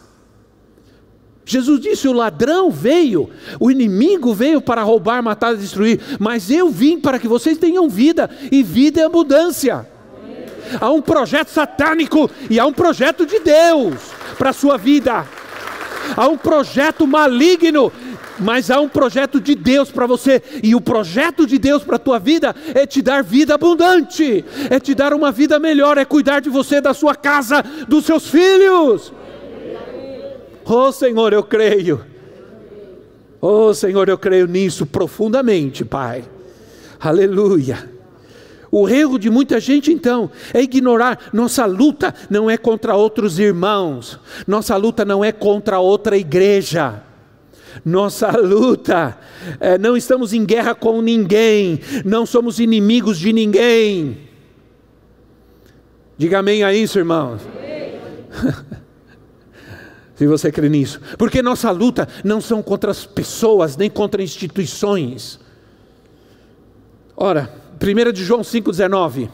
Jesus 1.46 1.80
disse: 1.80 2.08
O 2.08 2.14
ladrão 2.14 2.72
veio, 2.72 3.30
o 3.60 3.70
inimigo 3.70 4.34
veio 4.34 4.60
para 4.60 4.84
roubar, 4.84 5.22
matar 5.22 5.54
e 5.54 5.58
destruir, 5.58 6.00
mas 6.20 6.50
eu 6.50 6.70
vim 6.70 7.00
para 7.00 7.20
que 7.20 7.28
vocês 7.28 7.58
tenham 7.58 7.88
vida, 7.88 8.30
e 8.52 8.64
vida 8.64 9.02
é 9.02 9.06
abundância. 9.06 9.88
Há 10.82 10.90
um 10.90 11.02
projeto 11.02 11.50
satânico 11.50 12.30
e 12.50 12.60
há 12.60 12.66
um 12.66 12.74
projeto 12.74 13.26
de 13.26 13.40
Deus 13.40 13.96
para 14.38 14.50
a 14.50 14.54
sua 14.54 14.78
vida. 14.78 15.26
Há 16.18 16.28
um 16.28 16.38
projeto 16.38 17.06
maligno 17.06 17.92
mas 18.40 18.70
há 18.70 18.80
um 18.80 18.90
projeto 18.90 19.40
de 19.40 19.56
Deus 19.56 19.92
para 19.92 20.06
você, 20.06 20.42
e 20.64 20.76
o 20.76 20.82
projeto 20.82 21.46
de 21.46 21.58
Deus 21.58 21.84
para 21.84 21.96
a 21.96 22.00
tua 22.00 22.20
vida 22.20 22.56
é 22.74 22.86
te 22.86 23.02
dar 23.02 23.24
vida 23.24 23.56
abundante, 23.56 24.44
é 24.70 24.80
te 24.80 24.94
dar 24.94 25.14
uma 25.14 25.32
vida 25.32 25.60
melhor, 25.60 25.98
é 25.98 26.06
cuidar 26.06 26.40
de 26.40 26.50
você, 26.50 26.82
da 26.82 26.94
sua 26.94 27.16
casa, 27.16 27.64
dos 27.88 28.06
seus 28.06 28.28
filhos. 28.28 29.14
Oh 30.66 30.92
Senhor, 30.92 31.32
eu 31.32 31.44
creio. 31.44 32.04
Oh 33.40 33.74
Senhor, 33.74 34.10
eu 34.10 34.18
creio 34.18 34.48
nisso 34.48 34.86
profundamente, 34.86 35.86
Pai. 35.86 36.24
Aleluia. 37.00 37.94
O 38.72 38.90
erro 38.90 39.18
de 39.18 39.30
muita 39.30 39.60
gente, 39.60 39.92
então, 39.92 40.30
é 40.54 40.62
ignorar. 40.62 41.30
Nossa 41.32 41.66
luta 41.66 42.14
não 42.30 42.50
é 42.50 42.58
contra 42.58 42.96
outros 42.96 43.40
irmãos, 43.40 44.20
nossa 44.46 44.76
luta 44.76 45.06
não 45.06 45.24
é 45.24 45.32
contra 45.32 45.80
outra 45.80 46.18
igreja. 46.18 47.04
Nossa 47.84 48.32
luta, 48.38 49.18
é, 49.60 49.78
não 49.78 49.98
estamos 49.98 50.34
em 50.34 50.46
guerra 50.46 50.74
com 50.74 51.02
ninguém, 51.02 51.80
não 52.06 52.26
somos 52.26 52.60
inimigos 52.60 53.20
de 53.20 53.34
ninguém. 53.34 54.18
Diga 56.18 56.40
amém 56.40 56.64
a 56.64 56.74
isso, 56.74 56.98
irmãos. 56.98 57.42
Se 60.16 60.26
você 60.26 60.50
crê 60.50 60.70
nisso, 60.70 61.02
porque 61.18 61.42
nossa 61.42 61.70
luta 61.72 62.08
não 62.24 62.40
são 62.40 62.64
contra 62.64 62.90
as 62.90 63.06
pessoas, 63.06 63.76
nem 63.76 63.90
contra 63.90 64.24
instituições. 64.24 65.38
Ora, 67.18 67.52
1 67.82 68.12
de 68.14 68.24
João 68.24 68.40
5,19. 68.42 69.30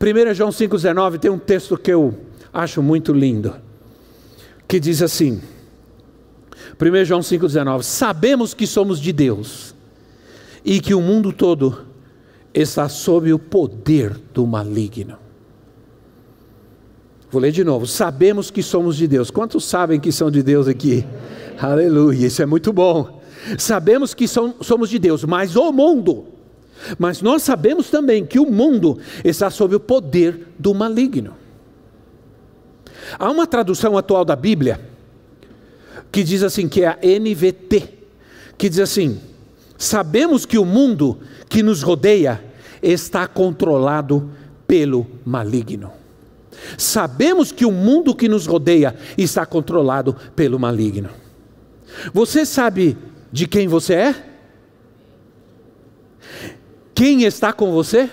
1 0.00 0.34
João 0.34 0.50
5,19 0.50 1.18
tem 1.18 1.30
um 1.30 1.38
texto 1.38 1.76
que 1.76 1.90
eu 1.92 2.14
acho 2.52 2.80
muito 2.80 3.12
lindo, 3.12 3.56
que 4.68 4.78
diz 4.78 5.02
assim: 5.02 5.42
1 6.80 7.04
João 7.04 7.20
5,19: 7.20 7.82
Sabemos 7.82 8.54
que 8.54 8.66
somos 8.66 9.00
de 9.00 9.12
Deus 9.12 9.74
e 10.64 10.80
que 10.80 10.94
o 10.94 11.00
mundo 11.00 11.32
todo 11.32 11.84
está 12.52 12.88
sob 12.88 13.32
o 13.32 13.38
poder 13.38 14.16
do 14.32 14.46
maligno. 14.46 15.18
Vou 17.30 17.40
ler 17.40 17.52
de 17.52 17.64
novo. 17.64 17.86
Sabemos 17.86 18.50
que 18.50 18.62
somos 18.62 18.96
de 18.96 19.08
Deus. 19.08 19.30
Quantos 19.30 19.64
sabem 19.64 19.98
que 19.98 20.12
são 20.12 20.30
de 20.30 20.42
Deus 20.42 20.68
aqui? 20.68 21.04
Aleluia, 21.60 22.26
isso 22.26 22.42
é 22.42 22.46
muito 22.46 22.72
bom. 22.72 23.20
Sabemos 23.58 24.14
que 24.14 24.26
somos 24.28 24.88
de 24.88 24.98
Deus, 24.98 25.24
mas 25.24 25.54
o 25.54 25.70
mundo, 25.70 26.26
mas 26.98 27.20
nós 27.20 27.42
sabemos 27.42 27.90
também 27.90 28.24
que 28.24 28.38
o 28.38 28.46
mundo 28.46 28.98
está 29.22 29.50
sob 29.50 29.74
o 29.74 29.80
poder 29.80 30.48
do 30.58 30.72
maligno. 30.72 31.34
Há 33.18 33.30
uma 33.30 33.46
tradução 33.46 33.98
atual 33.98 34.24
da 34.24 34.34
Bíblia 34.34 34.93
que 36.14 36.22
diz 36.22 36.44
assim, 36.44 36.68
que 36.68 36.82
é 36.82 36.86
a 36.86 36.98
NVT, 37.02 37.88
que 38.56 38.68
diz 38.68 38.78
assim: 38.78 39.20
Sabemos 39.76 40.46
que 40.46 40.56
o 40.56 40.64
mundo 40.64 41.18
que 41.48 41.60
nos 41.60 41.82
rodeia 41.82 42.40
está 42.80 43.26
controlado 43.26 44.30
pelo 44.64 45.08
maligno. 45.24 45.90
Sabemos 46.78 47.50
que 47.50 47.66
o 47.66 47.72
mundo 47.72 48.14
que 48.14 48.28
nos 48.28 48.46
rodeia 48.46 48.94
está 49.18 49.44
controlado 49.44 50.14
pelo 50.36 50.56
maligno. 50.56 51.10
Você 52.12 52.46
sabe 52.46 52.96
de 53.32 53.48
quem 53.48 53.66
você 53.66 53.94
é? 53.94 54.14
Quem 56.94 57.24
está 57.24 57.52
com 57.52 57.72
você? 57.72 58.08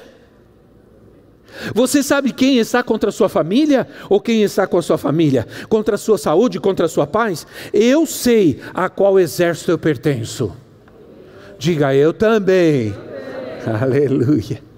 Você 1.73 2.01
sabe 2.01 2.31
quem 2.31 2.57
está 2.57 2.83
contra 2.83 3.09
a 3.09 3.13
sua 3.13 3.29
família 3.29 3.87
ou 4.09 4.19
quem 4.19 4.43
está 4.43 4.67
com 4.67 4.77
a 4.77 4.81
sua 4.81 4.97
família? 4.97 5.47
Contra 5.69 5.95
a 5.95 5.97
sua 5.97 6.17
saúde, 6.17 6.59
contra 6.59 6.85
a 6.85 6.89
sua 6.89 7.07
paz? 7.07 7.45
Eu 7.73 8.05
sei 8.05 8.59
a 8.73 8.89
qual 8.89 9.19
exército 9.19 9.71
eu 9.71 9.77
pertenço. 9.77 10.51
Diga 11.57 11.93
eu 11.93 12.13
também. 12.13 12.93
Aleluia. 13.81 14.71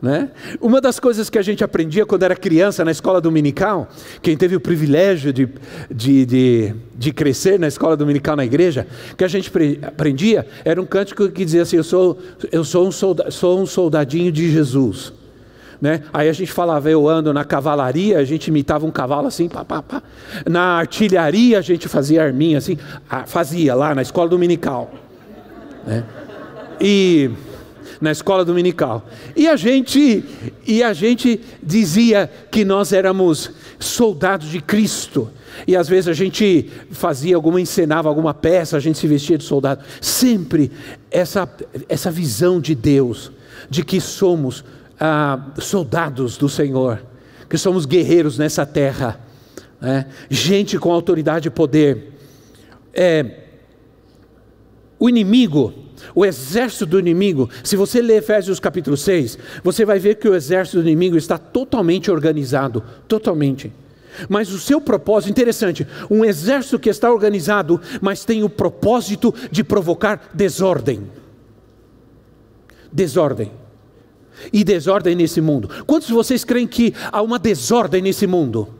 Né? 0.00 0.30
Uma 0.60 0.80
das 0.80 1.00
coisas 1.00 1.30
que 1.30 1.38
a 1.38 1.42
gente 1.42 1.64
aprendia 1.64 2.04
quando 2.04 2.22
era 2.22 2.36
criança 2.36 2.84
na 2.84 2.90
escola 2.90 3.20
dominical, 3.20 3.88
quem 4.20 4.36
teve 4.36 4.54
o 4.54 4.60
privilégio 4.60 5.32
de, 5.32 5.48
de, 5.90 6.26
de, 6.26 6.74
de, 6.94 7.12
crescer 7.12 7.58
na 7.58 7.66
escola 7.66 7.96
dominical 7.96 8.36
na 8.36 8.44
igreja, 8.44 8.86
que 9.16 9.24
a 9.24 9.28
gente 9.28 9.50
aprendia, 9.82 10.46
era 10.64 10.80
um 10.80 10.86
cântico 10.86 11.28
que 11.30 11.44
dizia 11.44 11.62
assim: 11.62 11.76
Eu 11.76 11.84
sou, 11.84 12.18
eu 12.52 12.62
sou, 12.62 12.86
um, 12.86 12.92
solda, 12.92 13.30
sou 13.30 13.58
um 13.58 13.66
soldadinho 13.66 14.30
de 14.30 14.50
Jesus. 14.50 15.12
Né? 15.80 16.02
Aí 16.12 16.28
a 16.28 16.32
gente 16.32 16.50
falava, 16.50 16.90
eu 16.90 17.08
ando 17.08 17.32
na 17.32 17.44
cavalaria, 17.44 18.18
a 18.18 18.24
gente 18.24 18.48
imitava 18.48 18.86
um 18.86 18.90
cavalo 18.90 19.26
assim, 19.28 19.48
pá, 19.48 19.64
pá, 19.64 19.82
pá. 19.82 20.02
na 20.48 20.78
artilharia 20.78 21.58
a 21.58 21.62
gente 21.62 21.86
fazia 21.88 22.22
arminha 22.22 22.58
assim, 22.58 22.78
fazia 23.26 23.74
lá 23.74 23.94
na 23.94 24.02
escola 24.02 24.28
dominical. 24.28 24.90
Né? 25.86 26.02
E 26.80 27.30
na 28.00 28.12
escola 28.12 28.44
dominical. 28.44 29.06
E 29.34 29.48
a 29.48 29.56
gente 29.56 30.24
e 30.66 30.82
a 30.82 30.92
gente 30.92 31.40
dizia 31.62 32.30
que 32.50 32.64
nós 32.64 32.92
éramos 32.92 33.50
soldados 33.78 34.48
de 34.48 34.60
Cristo. 34.60 35.30
E 35.66 35.74
às 35.74 35.88
vezes 35.88 36.08
a 36.08 36.12
gente 36.12 36.70
fazia 36.90 37.36
alguma 37.36 37.60
encenava 37.60 38.08
alguma 38.08 38.34
peça, 38.34 38.76
a 38.76 38.80
gente 38.80 38.98
se 38.98 39.06
vestia 39.06 39.38
de 39.38 39.44
soldado. 39.44 39.82
Sempre 40.00 40.70
essa 41.10 41.48
essa 41.88 42.10
visão 42.10 42.60
de 42.60 42.74
Deus 42.74 43.32
de 43.70 43.82
que 43.82 44.00
somos 44.00 44.64
ah, 44.98 45.52
soldados 45.58 46.36
do 46.36 46.48
Senhor, 46.48 47.04
que 47.48 47.58
somos 47.58 47.86
guerreiros 47.86 48.38
nessa 48.38 48.64
terra, 48.64 49.20
né? 49.80 50.06
gente 50.28 50.78
com 50.78 50.92
autoridade 50.92 51.48
e 51.48 51.50
poder. 51.50 52.12
É, 52.92 53.42
o 54.98 55.08
inimigo 55.08 55.86
o 56.14 56.24
exército 56.24 56.86
do 56.86 56.98
inimigo, 56.98 57.48
se 57.64 57.76
você 57.76 58.00
ler 58.00 58.18
Efésios 58.18 58.60
capítulo 58.60 58.96
6, 58.96 59.38
você 59.62 59.84
vai 59.84 59.98
ver 59.98 60.16
que 60.16 60.28
o 60.28 60.34
exército 60.34 60.78
do 60.78 60.88
inimigo 60.88 61.16
está 61.16 61.38
totalmente 61.38 62.10
organizado 62.10 62.82
totalmente. 63.08 63.72
Mas 64.28 64.50
o 64.50 64.58
seu 64.58 64.80
propósito, 64.80 65.30
interessante, 65.30 65.86
um 66.10 66.24
exército 66.24 66.78
que 66.78 66.88
está 66.88 67.12
organizado, 67.12 67.80
mas 68.00 68.24
tem 68.24 68.42
o 68.42 68.48
propósito 68.48 69.34
de 69.50 69.62
provocar 69.62 70.30
desordem. 70.32 71.10
Desordem. 72.90 73.52
E 74.52 74.62
desordem 74.64 75.14
nesse 75.14 75.40
mundo. 75.40 75.68
Quantos 75.86 76.08
de 76.08 76.14
vocês 76.14 76.44
creem 76.44 76.66
que 76.66 76.94
há 77.10 77.22
uma 77.22 77.38
desordem 77.38 78.02
nesse 78.02 78.26
mundo? 78.26 78.75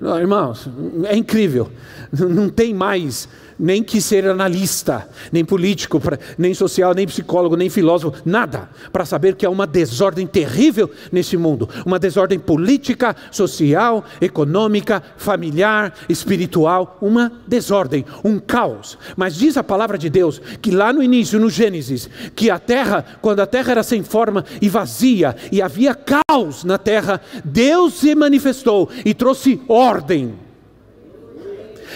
Não, 0.00 0.18
irmãos, 0.18 0.68
é 1.04 1.16
incrível. 1.16 1.70
Não 2.12 2.48
tem 2.48 2.74
mais 2.74 3.28
nem 3.58 3.82
que 3.82 4.02
ser 4.02 4.28
analista, 4.28 5.08
nem 5.32 5.44
político, 5.44 6.00
nem 6.36 6.52
social, 6.52 6.92
nem 6.94 7.06
psicólogo, 7.06 7.56
nem 7.56 7.70
filósofo, 7.70 8.20
nada, 8.24 8.68
para 8.92 9.06
saber 9.06 9.34
que 9.34 9.46
há 9.46 9.50
uma 9.50 9.66
desordem 9.66 10.26
terrível 10.26 10.90
nesse 11.10 11.36
mundo 11.36 11.68
uma 11.84 11.98
desordem 11.98 12.38
política, 12.38 13.16
social, 13.30 14.04
econômica, 14.20 15.02
familiar, 15.16 15.94
espiritual 16.08 16.98
uma 17.00 17.32
desordem, 17.46 18.04
um 18.24 18.38
caos. 18.38 18.98
Mas 19.16 19.34
diz 19.34 19.56
a 19.56 19.64
palavra 19.64 19.96
de 19.96 20.10
Deus 20.10 20.40
que 20.60 20.70
lá 20.70 20.92
no 20.92 21.02
início, 21.02 21.40
no 21.40 21.48
Gênesis, 21.48 22.10
que 22.34 22.50
a 22.50 22.58
terra, 22.58 23.04
quando 23.22 23.40
a 23.40 23.46
terra 23.46 23.72
era 23.72 23.82
sem 23.82 24.02
forma 24.02 24.44
e 24.60 24.68
vazia 24.68 25.34
e 25.50 25.62
havia 25.62 25.94
caos 25.94 26.64
na 26.64 26.76
terra, 26.76 27.20
Deus 27.44 27.94
se 27.94 28.14
manifestou 28.14 28.90
e 29.04 29.14
trouxe 29.14 29.60
ordem 29.68 29.85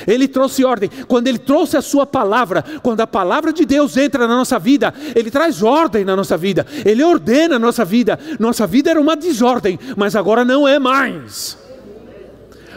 ele 0.07 0.29
trouxe 0.29 0.64
ordem. 0.64 0.90
Quando 1.07 1.26
ele 1.26 1.38
trouxe 1.38 1.76
a 1.76 1.83
sua 1.83 2.07
palavra, 2.07 2.64
quando 2.83 3.00
a 3.00 3.07
palavra 3.07 3.53
de 3.53 3.64
Deus 3.64 3.96
entra 3.96 4.26
na 4.26 4.37
nossa 4.37 4.59
vida, 4.59 4.94
ele 5.14 5.31
traz 5.31 5.62
ordem 5.62 6.05
na 6.05 6.16
nossa 6.16 6.37
vida. 6.37 6.66
Ele 6.85 7.03
ordena 7.03 7.57
a 7.57 7.59
nossa 7.59 7.85
vida. 7.85 8.18
Nossa 8.38 8.66
vida 8.66 8.90
era 8.90 9.00
uma 9.00 9.16
desordem, 9.16 9.79
mas 9.96 10.16
agora 10.16 10.44
não 10.44 10.66
é 10.66 10.79
mais. 10.79 11.59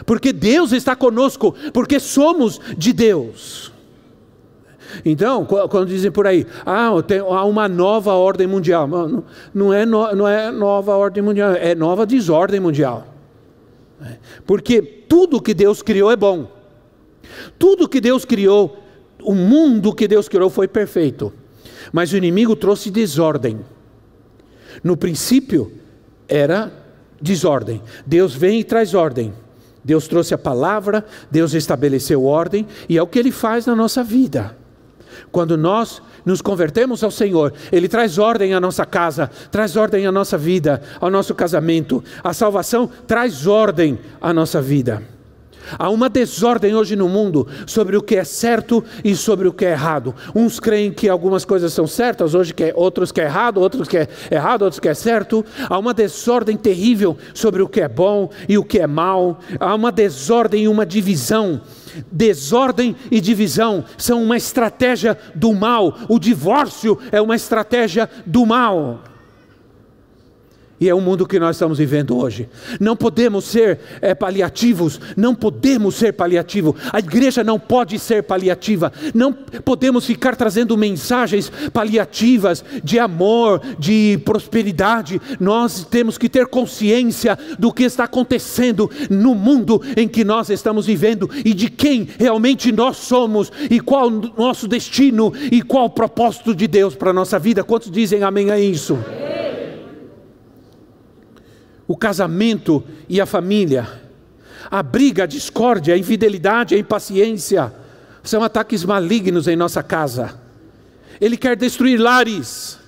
Porque 0.04 0.32
Deus 0.32 0.72
está 0.72 0.94
conosco, 0.94 1.54
porque 1.72 1.98
somos 1.98 2.60
de 2.76 2.92
Deus. 2.92 3.72
Então, 5.04 5.44
quando 5.44 5.86
dizem 5.86 6.10
por 6.10 6.26
aí, 6.26 6.46
ah, 6.64 6.90
tem, 7.04 7.18
há 7.18 7.44
uma 7.44 7.68
nova 7.68 8.12
ordem 8.12 8.46
mundial, 8.46 8.86
não, 8.86 9.24
não, 9.52 9.72
é 9.72 9.84
no, 9.84 10.14
não 10.14 10.28
é 10.28 10.52
nova 10.52 10.94
ordem 10.94 11.20
mundial, 11.20 11.52
é 11.52 11.74
nova 11.74 12.06
desordem 12.06 12.60
mundial. 12.60 13.13
Porque 14.46 14.82
tudo 14.82 15.40
que 15.40 15.54
Deus 15.54 15.82
criou 15.82 16.10
é 16.10 16.16
bom. 16.16 16.50
Tudo 17.58 17.88
que 17.88 18.00
Deus 18.00 18.24
criou, 18.24 18.78
o 19.22 19.34
mundo 19.34 19.94
que 19.94 20.06
Deus 20.06 20.28
criou 20.28 20.50
foi 20.50 20.68
perfeito, 20.68 21.32
mas 21.92 22.12
o 22.12 22.16
inimigo 22.16 22.54
trouxe 22.54 22.90
desordem. 22.90 23.60
No 24.82 24.96
princípio 24.96 25.72
era 26.28 26.72
desordem. 27.20 27.80
Deus 28.06 28.34
vem 28.34 28.60
e 28.60 28.64
traz 28.64 28.94
ordem. 28.94 29.32
Deus 29.82 30.08
trouxe 30.08 30.32
a 30.32 30.38
palavra, 30.38 31.04
Deus 31.30 31.52
estabeleceu 31.52 32.24
ordem, 32.24 32.66
e 32.88 32.96
é 32.96 33.02
o 33.02 33.06
que 33.06 33.18
ele 33.18 33.30
faz 33.30 33.66
na 33.66 33.76
nossa 33.76 34.02
vida. 34.02 34.56
Quando 35.30 35.56
nós 35.56 36.02
nos 36.24 36.40
convertemos 36.40 37.02
ao 37.04 37.10
Senhor, 37.10 37.52
Ele 37.70 37.88
traz 37.88 38.18
ordem 38.18 38.54
à 38.54 38.60
nossa 38.60 38.84
casa, 38.84 39.30
traz 39.50 39.76
ordem 39.76 40.06
à 40.06 40.12
nossa 40.12 40.38
vida, 40.38 40.82
ao 41.00 41.10
nosso 41.10 41.34
casamento. 41.34 42.02
A 42.22 42.32
salvação 42.32 42.90
traz 43.06 43.46
ordem 43.46 43.98
à 44.20 44.32
nossa 44.32 44.60
vida. 44.60 45.13
Há 45.78 45.90
uma 45.90 46.08
desordem 46.08 46.74
hoje 46.74 46.96
no 46.96 47.08
mundo 47.08 47.46
sobre 47.66 47.96
o 47.96 48.02
que 48.02 48.16
é 48.16 48.24
certo 48.24 48.84
e 49.02 49.14
sobre 49.16 49.48
o 49.48 49.52
que 49.52 49.64
é 49.64 49.72
errado. 49.72 50.14
Uns 50.34 50.60
creem 50.60 50.92
que 50.92 51.08
algumas 51.08 51.44
coisas 51.44 51.72
são 51.72 51.86
certas, 51.86 52.34
hoje 52.34 52.52
que 52.52 52.64
é, 52.64 52.72
outros 52.74 53.10
que 53.10 53.20
é 53.20 53.24
errado, 53.24 53.60
outros 53.60 53.88
que 53.88 53.98
é 53.98 54.08
errado, 54.30 54.62
outros 54.62 54.80
que 54.80 54.88
é 54.88 54.94
certo. 54.94 55.44
Há 55.68 55.78
uma 55.78 55.94
desordem 55.94 56.56
terrível 56.56 57.16
sobre 57.32 57.62
o 57.62 57.68
que 57.68 57.80
é 57.80 57.88
bom 57.88 58.30
e 58.48 58.58
o 58.58 58.64
que 58.64 58.78
é 58.78 58.86
mal. 58.86 59.40
Há 59.58 59.74
uma 59.74 59.92
desordem 59.92 60.64
e 60.64 60.68
uma 60.68 60.86
divisão. 60.86 61.60
Desordem 62.10 62.96
e 63.10 63.20
divisão 63.20 63.84
são 63.96 64.22
uma 64.22 64.36
estratégia 64.36 65.16
do 65.34 65.52
mal. 65.52 65.96
O 66.08 66.18
divórcio 66.18 66.98
é 67.12 67.20
uma 67.20 67.36
estratégia 67.36 68.08
do 68.26 68.44
mal. 68.44 69.13
E 70.80 70.88
é 70.88 70.94
o 70.94 71.00
mundo 71.00 71.26
que 71.26 71.38
nós 71.38 71.56
estamos 71.56 71.78
vivendo 71.78 72.16
hoje. 72.16 72.48
Não 72.80 72.96
podemos 72.96 73.44
ser 73.44 73.78
é, 74.00 74.14
paliativos, 74.14 75.00
não 75.16 75.34
podemos 75.34 75.94
ser 75.94 76.12
paliativo. 76.12 76.74
A 76.92 76.98
igreja 76.98 77.44
não 77.44 77.58
pode 77.58 77.98
ser 77.98 78.24
paliativa. 78.24 78.92
Não 79.14 79.32
podemos 79.32 80.04
ficar 80.04 80.34
trazendo 80.34 80.76
mensagens 80.76 81.50
paliativas 81.72 82.64
de 82.82 82.98
amor, 82.98 83.60
de 83.78 84.20
prosperidade. 84.24 85.20
Nós 85.38 85.84
temos 85.88 86.18
que 86.18 86.28
ter 86.28 86.46
consciência 86.46 87.38
do 87.58 87.72
que 87.72 87.84
está 87.84 88.04
acontecendo 88.04 88.90
no 89.08 89.34
mundo 89.34 89.80
em 89.96 90.08
que 90.08 90.24
nós 90.24 90.50
estamos 90.50 90.86
vivendo 90.86 91.30
e 91.44 91.54
de 91.54 91.70
quem 91.70 92.08
realmente 92.18 92.72
nós 92.72 92.96
somos 92.96 93.50
e 93.70 93.78
qual 93.78 94.08
o 94.08 94.32
nosso 94.36 94.66
destino 94.66 95.32
e 95.52 95.62
qual 95.62 95.86
o 95.86 95.90
propósito 95.90 96.54
de 96.54 96.66
Deus 96.66 96.96
para 96.96 97.10
a 97.10 97.14
nossa 97.14 97.38
vida. 97.38 97.62
Quantos 97.62 97.90
dizem 97.90 98.24
amém 98.24 98.50
a 98.50 98.58
isso? 98.58 98.98
O 101.86 101.96
casamento 101.96 102.82
e 103.08 103.20
a 103.20 103.26
família, 103.26 104.00
a 104.70 104.82
briga, 104.82 105.24
a 105.24 105.26
discórdia, 105.26 105.94
a 105.94 105.98
infidelidade, 105.98 106.74
a 106.74 106.78
impaciência, 106.78 107.72
são 108.22 108.42
ataques 108.42 108.84
malignos 108.84 109.46
em 109.46 109.56
nossa 109.56 109.82
casa. 109.82 110.38
Ele 111.20 111.36
quer 111.36 111.56
destruir 111.56 111.98
lares. 111.98 112.78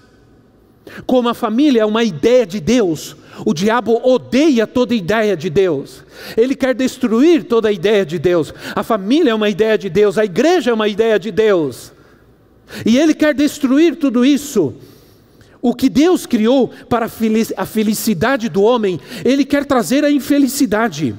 Como 1.05 1.29
a 1.29 1.35
família 1.35 1.83
é 1.83 1.85
uma 1.85 2.05
ideia 2.05 2.47
de 2.47 2.61
Deus, 2.61 3.17
o 3.45 3.53
diabo 3.53 4.01
odeia 4.03 4.67
toda 4.67 4.95
ideia 4.95 5.37
de 5.37 5.51
Deus. 5.51 6.05
Ele 6.37 6.55
quer 6.55 6.75
destruir 6.75 7.45
toda 7.45 7.71
ideia 7.71 8.07
de 8.07 8.19
Deus. 8.19 8.55
A 8.75 8.83
família 8.83 9.33
é 9.33 9.35
uma 9.35 9.51
ideia 9.51 9.77
de 9.77 9.91
Deus, 9.91 10.17
a 10.17 10.25
igreja 10.25 10.71
é 10.71 10.75
uma 10.75 10.89
ideia 10.89 11.19
de 11.19 11.31
Deus. 11.31 11.93
E 12.85 12.99
ele 12.99 13.15
quer 13.15 13.35
destruir 13.35 13.97
tudo 13.97 14.25
isso. 14.25 14.75
O 15.67 15.75
que 15.75 15.89
Deus 15.89 16.27
criou 16.27 16.69
para 16.89 17.07
a 17.57 17.67
felicidade 17.67 18.49
do 18.49 18.63
homem, 18.63 19.01
ele 19.25 19.45
quer 19.45 19.65
trazer 19.65 20.05
a 20.05 20.11
infelicidade. 20.13 21.13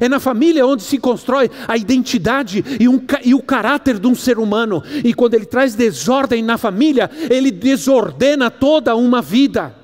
É 0.00 0.08
na 0.08 0.18
família 0.18 0.66
onde 0.66 0.82
se 0.82 0.96
constrói 0.96 1.50
a 1.68 1.76
identidade 1.76 2.64
e, 2.80 2.88
um, 2.88 2.98
e, 3.22 3.34
o 3.34 3.42
caráter 3.42 3.98
de 3.98 4.06
um 4.06 4.14
ser 4.14 4.38
humano. 4.38 4.82
E 5.04 5.12
quando 5.12 5.34
ele 5.34 5.44
traz 5.44 5.74
desordem 5.74 6.42
na 6.42 6.56
família, 6.56 7.10
ele 7.28 7.50
desordena 7.50 8.50
toda 8.50 8.96
uma 8.96 9.20
vida. 9.20 9.74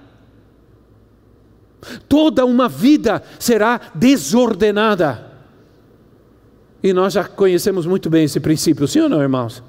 Toda 2.09 2.47
uma 2.47 2.71
vida 2.71 3.23
será 3.39 3.79
desordenada. 3.95 5.31
E 6.83 6.95
nós 6.95 7.13
já 7.13 7.25
conhecemos 7.25 7.85
muito 7.85 8.09
bem 8.09 8.25
esse 8.25 8.41
princípio, 8.41 8.89
sim 8.89 9.01
ou 9.01 9.11
não, 9.11 9.21
irmãos? 9.21 9.63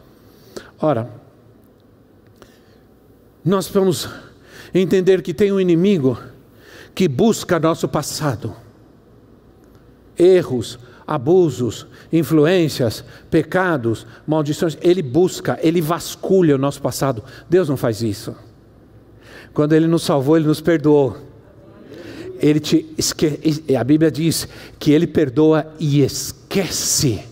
Ora, 0.80 1.21
nós 3.44 3.68
vamos 3.68 4.10
entender 4.74 5.22
que 5.22 5.34
tem 5.34 5.52
um 5.52 5.60
inimigo 5.60 6.18
que 6.94 7.08
busca 7.08 7.60
nosso 7.60 7.88
passado 7.88 8.56
erros, 10.18 10.78
abusos, 11.08 11.88
influências, 12.14 13.04
pecados, 13.30 14.06
maldições. 14.28 14.78
Ele 14.82 15.02
busca, 15.02 15.60
ele 15.62 15.82
vasculha 15.82 16.56
o 16.56 16.60
nosso 16.60 16.82
passado. 16.82 17.24
Deus 17.50 17.68
não 17.68 17.76
faz 17.76 18.02
isso. 18.02 18.36
Quando 19.54 19.74
Ele 19.74 19.88
nos 19.88 20.04
salvou, 20.04 20.38
Ele 20.38 20.48
nos 20.48 20.62
perdoou. 20.62 21.18
Ele 22.40 22.60
te 22.60 22.88
esque... 22.98 23.40
A 23.78 23.84
Bíblia 23.84 24.10
diz 24.10 24.48
que 24.80 24.92
Ele 24.92 25.06
perdoa 25.06 25.74
e 25.80 26.02
esquece 26.02 27.24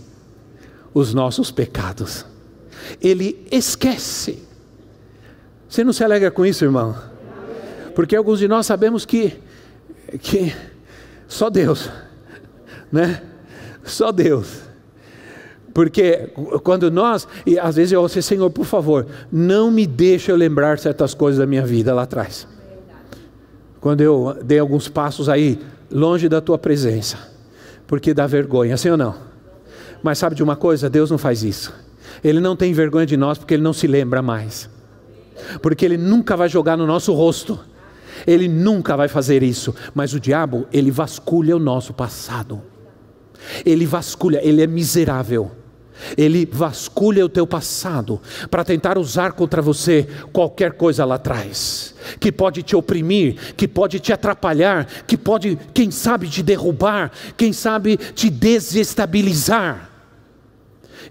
os 0.94 1.14
nossos 1.14 1.52
pecados. 1.52 2.26
Ele 3.02 3.46
esquece. 3.52 4.49
Você 5.70 5.84
não 5.84 5.94
se 5.94 6.04
alegra 6.04 6.32
com 6.32 6.46
isso, 6.46 6.66
irmão? 6.66 6.96
Porque 7.94 8.16
alguns 8.16 8.40
de 8.40 8.48
nós 8.48 8.66
sabemos 8.66 9.06
que, 9.06 9.40
que 10.20 10.54
só 11.28 11.50
Deus 11.50 11.90
né? 12.92 13.22
Só 13.84 14.12
Deus. 14.12 14.62
Porque 15.74 16.32
quando 16.64 16.90
nós, 16.90 17.28
e 17.46 17.58
às 17.58 17.76
vezes 17.76 17.92
eu 17.92 18.02
ouço, 18.02 18.22
Senhor, 18.22 18.50
por 18.50 18.66
favor, 18.66 19.06
não 19.32 19.70
me 19.70 19.86
deixe 19.86 20.32
eu 20.32 20.36
lembrar 20.36 20.80
certas 20.80 21.14
coisas 21.14 21.40
da 21.40 21.46
minha 21.46 21.66
vida 21.66 21.94
lá 21.94 22.04
atrás. 22.04 22.48
Quando 23.80 24.02
eu 24.02 24.38
dei 24.44 24.60
alguns 24.60 24.90
passos 24.90 25.30
aí, 25.30 25.60
longe 25.92 26.28
da 26.28 26.42
tua 26.42 26.58
presença, 26.58 27.18
porque 27.88 28.14
dá 28.14 28.28
vergonha, 28.28 28.76
sim 28.76 28.90
ou 28.90 28.98
não? 28.98 29.16
Mas 30.02 30.18
sabe 30.18 30.36
de 30.36 30.44
uma 30.44 30.56
coisa? 30.56 30.90
Deus 30.90 31.12
não 31.12 31.18
faz 31.18 31.44
isso. 31.44 31.74
Ele 32.24 32.40
não 32.40 32.56
tem 32.56 32.74
vergonha 32.74 33.06
de 33.06 33.16
nós 33.16 33.38
porque 33.38 33.54
ele 33.54 33.64
não 33.64 33.74
se 33.74 33.88
lembra 33.88 34.22
mais. 34.22 34.70
Porque 35.62 35.86
ele 35.86 35.98
nunca 35.98 36.36
vai 36.36 36.50
jogar 36.50 36.78
no 36.78 36.86
nosso 36.86 37.14
rosto. 37.14 37.60
Ele 38.26 38.48
nunca 38.48 38.96
vai 38.98 39.08
fazer 39.08 39.44
isso. 39.44 39.74
Mas 39.94 40.14
o 40.14 40.20
diabo, 40.20 40.68
ele 40.72 40.92
vasculha 40.92 41.56
o 41.56 41.60
nosso 41.60 41.94
passado. 41.94 42.62
Ele 43.66 43.86
vasculha, 43.86 44.40
ele 44.44 44.62
é 44.62 44.68
miserável. 44.68 45.52
Ele 46.18 46.48
vasculha 46.50 47.26
o 47.26 47.30
teu 47.30 47.46
passado 47.46 48.22
para 48.50 48.64
tentar 48.64 48.98
usar 48.98 49.34
contra 49.34 49.62
você 49.62 50.08
qualquer 50.32 50.74
coisa 50.74 51.04
lá 51.04 51.16
atrás, 51.16 51.94
que 52.22 52.32
pode 52.32 52.64
te 52.64 52.74
oprimir, 52.74 53.54
que 53.58 53.68
pode 53.68 54.00
te 54.00 54.14
atrapalhar, 54.14 54.88
que 55.06 55.18
pode, 55.18 55.60
quem 55.74 55.92
sabe, 55.92 56.30
te 56.30 56.42
derrubar, 56.42 57.12
quem 57.36 57.52
sabe, 57.52 57.98
te 57.98 58.30
desestabilizar 58.30 59.89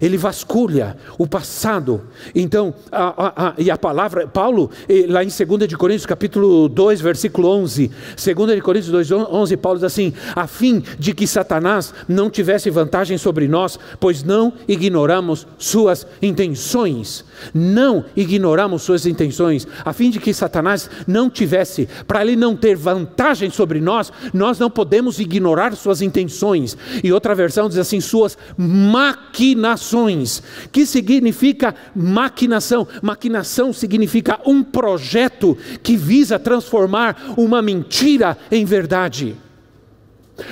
ele 0.01 0.17
vasculha 0.17 0.97
o 1.17 1.27
passado. 1.27 2.01
Então, 2.33 2.73
a, 2.91 3.25
a, 3.25 3.47
a, 3.49 3.53
e 3.57 3.69
a 3.69 3.77
palavra, 3.77 4.27
Paulo, 4.27 4.69
lá 5.07 5.23
em 5.23 5.27
2 5.27 5.67
de 5.67 5.77
Coríntios, 5.77 6.05
capítulo 6.05 6.67
2, 6.69 7.01
versículo 7.01 7.49
11, 7.49 7.91
2 8.35 8.55
de 8.55 8.61
Coríntios 8.61 8.91
2, 8.91 9.11
11, 9.11 9.57
Paulo 9.57 9.79
diz 9.79 9.83
assim, 9.83 10.13
a 10.35 10.47
fim 10.47 10.83
de 10.97 11.13
que 11.13 11.27
Satanás 11.27 11.93
não 12.07 12.29
tivesse 12.29 12.69
vantagem 12.69 13.17
sobre 13.17 13.47
nós, 13.47 13.79
pois 13.99 14.23
não 14.23 14.53
ignoramos 14.67 15.47
suas 15.57 16.05
intenções, 16.21 17.25
não 17.53 18.05
ignoramos 18.15 18.81
suas 18.81 19.05
intenções, 19.05 19.67
a 19.83 19.93
fim 19.93 20.09
de 20.09 20.19
que 20.19 20.33
Satanás 20.33 20.89
não 21.07 21.29
tivesse, 21.29 21.87
para 22.07 22.21
ele 22.21 22.35
não 22.35 22.55
ter 22.55 22.75
vantagem 22.75 23.49
sobre 23.49 23.79
nós, 23.79 24.11
nós 24.33 24.59
não 24.59 24.69
podemos 24.69 25.19
ignorar 25.19 25.75
suas 25.75 26.01
intenções, 26.01 26.77
e 27.03 27.11
outra 27.11 27.35
versão 27.35 27.67
diz 27.67 27.77
assim, 27.77 27.99
suas 27.99 28.37
maquinações, 28.57 29.78
maquinações. 29.79 30.43
Que 30.71 30.85
significa 30.85 31.73
maquinação? 31.95 32.87
Maquinação 33.01 33.71
significa 33.71 34.39
um 34.45 34.63
projeto 34.63 35.57
que 35.81 35.95
visa 35.95 36.37
transformar 36.37 37.33
uma 37.37 37.61
mentira 37.61 38.37
em 38.51 38.65
verdade. 38.65 39.35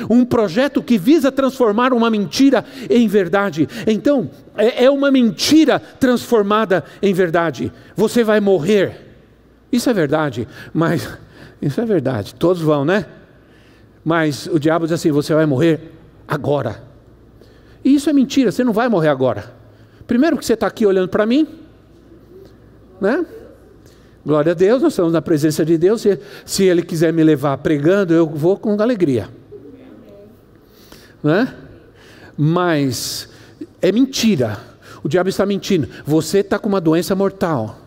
Um 0.09 0.25
projeto 0.25 0.81
que 0.81 0.97
visa 0.97 1.31
transformar 1.31 1.93
uma 1.93 2.09
mentira 2.09 2.65
em 2.89 3.07
verdade. 3.07 3.67
Então, 3.85 4.29
é, 4.55 4.85
é 4.85 4.91
uma 4.91 5.11
mentira 5.11 5.79
transformada 5.79 6.83
em 7.01 7.13
verdade. 7.13 7.71
Você 7.95 8.23
vai 8.23 8.39
morrer. 8.39 9.05
Isso 9.71 9.89
é 9.89 9.93
verdade, 9.93 10.47
mas 10.73 11.07
isso 11.61 11.79
é 11.79 11.85
verdade. 11.85 12.35
Todos 12.35 12.61
vão, 12.61 12.83
né? 12.83 13.05
Mas 14.03 14.47
o 14.47 14.59
diabo 14.59 14.85
diz 14.85 14.93
assim: 14.93 15.11
você 15.11 15.33
vai 15.33 15.45
morrer 15.45 15.91
agora. 16.27 16.86
E 17.87 17.95
isso 17.95 18.09
é 18.09 18.13
mentira, 18.13 18.51
você 18.51 18.65
não 18.65 18.73
vai 18.73 18.89
morrer 18.89 19.07
agora. 19.07 19.49
Primeiro 20.05 20.37
que 20.37 20.45
você 20.45 20.55
está 20.55 20.67
aqui 20.67 20.85
olhando 20.85 21.07
para 21.07 21.25
mim, 21.25 21.47
né? 22.99 23.25
Glória 24.25 24.51
a 24.51 24.55
Deus, 24.55 24.81
nós 24.81 24.91
estamos 24.91 25.13
na 25.13 25.21
presença 25.21 25.63
de 25.63 25.77
Deus. 25.77 26.01
Se, 26.01 26.19
se 26.45 26.65
Ele 26.65 26.81
quiser 26.81 27.13
me 27.13 27.23
levar 27.23 27.57
pregando, 27.59 28.13
eu 28.13 28.27
vou 28.27 28.57
com 28.57 28.73
alegria. 28.81 29.29
Né? 31.23 31.55
Mas 32.35 33.29
é 33.81 33.89
mentira. 33.89 34.59
O 35.01 35.07
diabo 35.07 35.29
está 35.29 35.45
mentindo. 35.45 35.87
Você 36.05 36.39
está 36.39 36.59
com 36.59 36.67
uma 36.67 36.81
doença 36.81 37.15
mortal. 37.15 37.79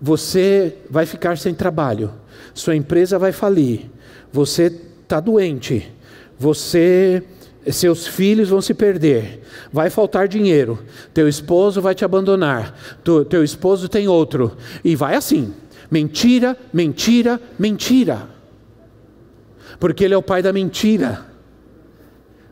Você 0.00 0.78
vai 0.90 1.06
ficar 1.06 1.38
sem 1.38 1.54
trabalho. 1.54 2.10
Sua 2.52 2.74
empresa 2.74 3.16
vai 3.16 3.30
falir. 3.30 3.88
Você 4.32 4.76
está 5.04 5.20
doente. 5.20 5.88
Você 6.36 7.22
seus 7.70 8.06
filhos 8.06 8.48
vão 8.48 8.60
se 8.60 8.74
perder, 8.74 9.42
vai 9.72 9.88
faltar 9.88 10.26
dinheiro, 10.26 10.78
teu 11.14 11.28
esposo 11.28 11.80
vai 11.80 11.94
te 11.94 12.04
abandonar, 12.04 12.76
tu, 13.04 13.24
teu 13.24 13.44
esposo 13.44 13.88
tem 13.88 14.08
outro, 14.08 14.56
e 14.82 14.96
vai 14.96 15.14
assim: 15.14 15.52
mentira, 15.90 16.56
mentira, 16.72 17.40
mentira, 17.58 18.28
porque 19.78 20.04
ele 20.04 20.14
é 20.14 20.16
o 20.16 20.22
pai 20.22 20.42
da 20.42 20.52
mentira. 20.52 21.32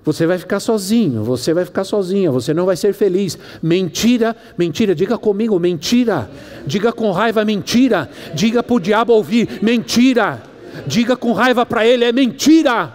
Você 0.02 0.26
vai 0.26 0.38
ficar 0.38 0.60
sozinho, 0.60 1.22
você 1.22 1.52
vai 1.52 1.64
ficar 1.64 1.84
sozinha, 1.84 2.30
você 2.30 2.54
não 2.54 2.64
vai 2.64 2.74
ser 2.74 2.94
feliz. 2.94 3.38
Mentira, 3.62 4.34
mentira, 4.56 4.94
diga 4.94 5.18
comigo, 5.18 5.60
mentira. 5.60 6.30
Diga 6.66 6.90
com 6.90 7.12
raiva, 7.12 7.44
mentira. 7.44 8.08
Diga 8.34 8.62
para 8.62 8.74
o 8.74 8.80
diabo 8.80 9.12
ouvir, 9.12 9.60
mentira. 9.60 10.42
Diga 10.86 11.16
com 11.16 11.32
raiva 11.32 11.66
para 11.66 11.86
ele, 11.86 12.06
é 12.06 12.12
mentira. 12.12 12.94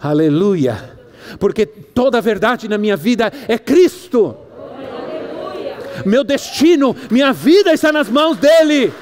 Aleluia. 0.00 0.98
Porque 1.38 1.66
toda 1.66 2.18
a 2.18 2.20
verdade 2.20 2.68
na 2.68 2.78
minha 2.78 2.96
vida 2.96 3.32
é 3.46 3.58
Cristo. 3.58 4.36
Aleluia. 4.58 5.76
Meu 6.06 6.24
destino, 6.24 6.96
minha 7.10 7.32
vida 7.32 7.72
está 7.72 7.92
nas 7.92 8.08
mãos 8.08 8.36
dele. 8.36 8.92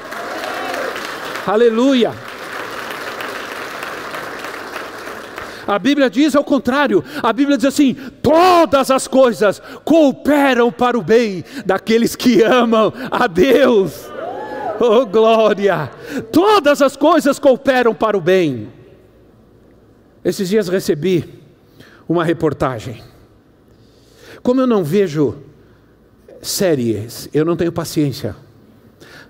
Aleluia. 1.46 2.12
A 5.66 5.78
Bíblia 5.78 6.08
diz 6.08 6.34
ao 6.34 6.42
contrário, 6.42 7.04
a 7.22 7.30
Bíblia 7.30 7.58
diz 7.58 7.66
assim: 7.66 7.94
todas 8.22 8.90
as 8.90 9.06
coisas 9.06 9.61
cooperam 9.84 10.72
para 10.72 10.98
o 10.98 11.02
bem 11.02 11.44
daqueles 11.66 12.16
que 12.16 12.42
amam 12.42 12.92
a 13.11 13.26
Deus. 13.26 14.11
Oh 14.80 15.04
glória! 15.04 15.90
Todas 16.32 16.80
as 16.80 16.96
coisas 16.96 17.38
cooperam 17.38 17.94
para 17.94 18.16
o 18.16 18.20
bem. 18.20 18.77
Esses 20.28 20.50
dias 20.50 20.68
recebi 20.68 21.24
uma 22.06 22.22
reportagem. 22.22 23.02
Como 24.42 24.60
eu 24.60 24.66
não 24.66 24.84
vejo 24.84 25.36
séries, 26.42 27.30
eu 27.32 27.46
não 27.46 27.56
tenho 27.56 27.72
paciência. 27.72 28.36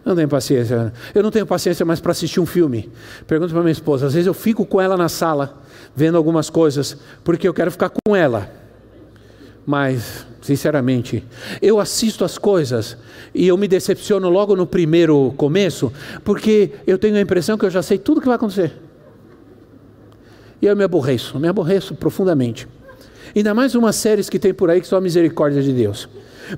Não 0.05 0.17
tenho 0.17 0.29
paciência. 0.29 0.93
Eu 1.15 1.23
não 1.23 1.31
tenho 1.31 1.47
paciência 1.47 1.87
mais 1.87 2.01
para 2.01 2.11
assistir 2.11 2.41
um 2.41 2.47
filme. 2.47 2.91
Pergunto 3.29 3.53
para 3.53 3.63
minha 3.63 3.71
esposa. 3.71 4.09
Às 4.09 4.15
vezes 4.15 4.27
eu 4.27 4.35
fico 4.35 4.67
com 4.67 4.81
ela 4.81 4.97
na 4.97 5.09
sala, 5.09 5.63
vendo 5.95 6.17
algumas 6.17 6.51
coisas, 6.51 6.97
porque 7.23 7.47
eu 7.47 7.55
quero 7.55 7.71
ficar 7.71 7.91
com 7.91 8.17
ela. 8.17 8.51
mas, 9.65 10.27
sinceramente, 10.43 11.25
eu 11.63 11.79
assisto 11.79 12.25
as 12.25 12.39
coisas 12.39 12.97
e 13.33 13.47
eu 13.47 13.57
me 13.57 13.69
decepciono 13.69 14.29
logo 14.29 14.57
no 14.57 14.67
primeiro 14.67 15.33
começo, 15.37 15.93
porque 16.25 16.73
eu 16.89 16.99
tenho 16.99 17.15
a 17.15 17.21
impressão 17.21 17.57
que 17.57 17.67
eu 17.67 17.71
já 17.71 17.83
sei 17.83 17.99
tudo 17.99 18.19
o 18.19 18.21
que 18.21 18.27
vai 18.27 18.35
acontecer. 18.35 18.88
E 20.61 20.67
eu 20.67 20.77
me 20.77 20.85
aborreço, 20.85 21.39
me 21.39 21.49
aborreço 21.49 21.95
profundamente. 21.95 22.67
Ainda 23.35 23.55
mais 23.55 23.75
umas 23.75 23.97
séries 23.97 24.29
que 24.29 24.39
tem 24.39 24.53
por 24.53 24.71
aí 24.71 24.81
que 24.81 24.87
são 24.87 24.99
a 24.99 25.01
misericórdia 25.01 25.63
de 25.63 25.73
Deus. 25.73 26.09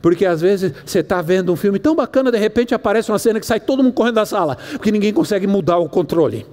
Porque 0.00 0.24
às 0.24 0.40
vezes 0.40 0.72
você 0.84 1.00
está 1.00 1.20
vendo 1.20 1.52
um 1.52 1.56
filme 1.56 1.78
tão 1.78 1.94
bacana, 1.94 2.30
de 2.30 2.38
repente 2.38 2.74
aparece 2.74 3.10
uma 3.10 3.18
cena 3.18 3.40
que 3.40 3.46
sai 3.46 3.58
todo 3.58 3.82
mundo 3.82 3.92
correndo 3.92 4.14
da 4.14 4.26
sala, 4.26 4.56
porque 4.72 4.92
ninguém 4.92 5.12
consegue 5.12 5.46
mudar 5.46 5.78
o 5.78 5.88
controle. 5.88 6.46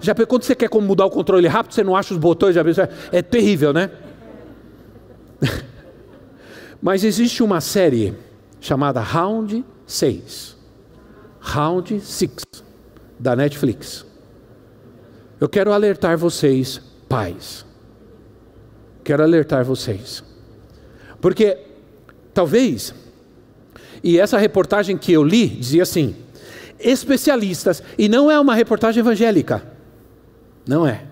Já 0.00 0.14
quando 0.14 0.42
você 0.42 0.54
quer 0.54 0.68
mudar 0.80 1.06
o 1.06 1.10
controle 1.10 1.46
rápido, 1.46 1.74
você 1.74 1.84
não 1.84 1.94
acha 1.94 2.12
os 2.12 2.18
botões, 2.18 2.54
já 2.54 2.88
é 3.12 3.22
terrível, 3.22 3.72
né? 3.72 3.90
Mas 6.82 7.04
existe 7.04 7.42
uma 7.42 7.60
série 7.60 8.14
chamada 8.60 9.00
Round 9.00 9.64
6. 9.86 10.56
Round 11.40 12.00
6 12.00 12.30
da 13.18 13.36
Netflix. 13.36 14.04
Eu 15.42 15.48
quero 15.48 15.72
alertar 15.72 16.16
vocês, 16.16 16.80
pais. 17.08 17.66
Quero 19.02 19.24
alertar 19.24 19.64
vocês. 19.64 20.22
Porque 21.20 21.58
talvez 22.32 22.94
e 24.04 24.20
essa 24.20 24.38
reportagem 24.38 24.96
que 24.96 25.10
eu 25.12 25.24
li 25.24 25.48
dizia 25.48 25.82
assim: 25.82 26.14
especialistas, 26.78 27.82
e 27.98 28.08
não 28.08 28.30
é 28.30 28.38
uma 28.38 28.54
reportagem 28.54 29.00
evangélica, 29.00 29.64
não 30.64 30.86
é. 30.86 31.06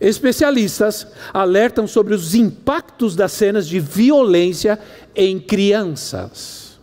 Especialistas 0.00 1.06
alertam 1.32 1.86
sobre 1.86 2.12
os 2.12 2.34
impactos 2.34 3.14
das 3.14 3.30
cenas 3.30 3.68
de 3.68 3.78
violência 3.78 4.80
em 5.14 5.38
crianças. 5.38 6.80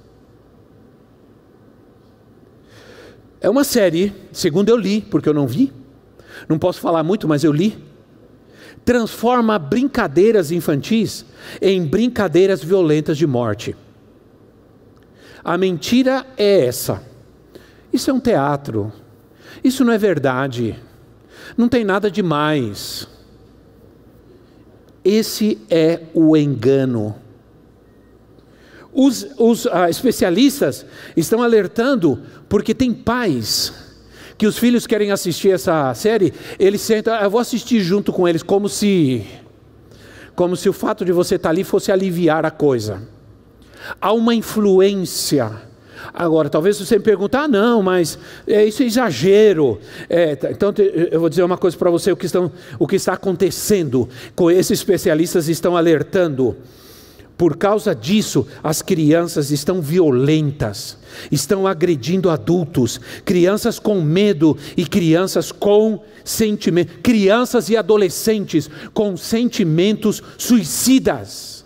É 3.42 3.50
uma 3.50 3.66
série, 3.66 4.16
segundo 4.32 4.70
eu 4.70 4.78
li, 4.78 5.02
porque 5.02 5.28
eu 5.28 5.34
não 5.34 5.46
vi, 5.46 5.83
não 6.48 6.60
posso 6.60 6.80
falar 6.80 7.04
muito, 7.04 7.28
mas 7.28 7.44
eu 7.44 7.52
li. 7.52 7.78
Transforma 8.86 9.58
brincadeiras 9.58 10.52
infantis 10.52 11.26
em 11.62 11.86
brincadeiras 11.86 12.64
violentas 12.64 13.18
de 13.18 13.26
morte. 13.26 13.76
A 15.44 15.58
mentira 15.58 16.26
é 16.38 16.66
essa. 16.66 17.02
Isso 17.92 18.10
é 18.10 18.14
um 18.14 18.20
teatro. 18.20 18.92
Isso 19.64 19.86
não 19.86 19.94
é 19.94 19.98
verdade. 19.98 20.76
Não 21.58 21.70
tem 21.70 21.84
nada 21.84 22.10
demais. 22.10 23.08
Esse 25.04 25.60
é 25.70 26.02
o 26.14 26.36
engano. 26.36 27.16
Os, 28.94 29.28
os 29.38 29.66
ah, 29.68 29.90
especialistas 29.90 30.86
estão 31.18 31.42
alertando 31.42 32.22
porque 32.48 32.74
tem 32.76 32.94
pais 32.94 33.83
que 34.44 34.48
os 34.48 34.58
filhos 34.58 34.86
querem 34.86 35.10
assistir 35.10 35.52
essa 35.52 35.94
série, 35.94 36.34
eles 36.60 36.82
sentam, 36.82 37.16
eu 37.16 37.30
vou 37.30 37.40
assistir 37.40 37.80
junto 37.80 38.12
com 38.12 38.28
eles, 38.28 38.44
como 38.44 38.68
se, 38.68 39.26
como 40.36 40.58
se 40.58 40.68
o 40.68 40.74
fato 40.74 41.06
de 41.06 41.14
você 41.14 41.36
estar 41.36 41.50
ali 41.50 41.64
fosse 41.64 41.94
aliviar 41.94 42.46
a 42.46 42.52
coisa. 42.52 43.08
Há 44.02 44.12
uma 44.12 44.36
influência 44.36 45.50
Agora, 46.14 46.50
talvez 46.50 46.78
você 46.78 46.98
me 46.98 47.04
pergunte, 47.04 47.38
ah, 47.38 47.48
não, 47.48 47.82
mas 47.82 48.20
é, 48.46 48.66
isso 48.66 48.84
é 48.84 48.86
exagero. 48.86 49.80
É, 50.10 50.36
tá, 50.36 50.52
então, 50.52 50.74
eu 51.10 51.22
vou 51.22 51.30
dizer 51.30 51.44
uma 51.44 51.58
coisa 51.58 51.78
para 51.78 51.90
você: 51.90 52.12
o 52.12 52.18
que, 52.18 52.26
estão, 52.26 52.52
o 52.78 52.86
que 52.86 52.98
está 52.98 53.14
acontecendo, 53.14 54.10
com 54.36 54.52
esses 54.52 54.72
especialistas 54.72 55.48
estão 55.48 55.78
alertando. 55.78 56.58
Por 57.38 57.58
causa 57.58 57.96
disso, 57.96 58.46
as 58.64 58.82
crianças 58.82 59.50
estão 59.50 59.82
violentas, 59.82 60.98
estão 61.32 61.66
agredindo 61.66 62.30
adultos, 62.30 63.00
crianças 63.26 63.80
com 63.80 64.02
medo 64.02 64.56
e 64.78 64.86
crianças 64.86 65.52
com 65.52 66.04
sentimento, 66.24 67.00
crianças 67.02 67.70
e 67.70 67.78
adolescentes 67.78 68.70
com 68.94 69.18
sentimentos 69.18 70.22
suicidas. 70.38 71.64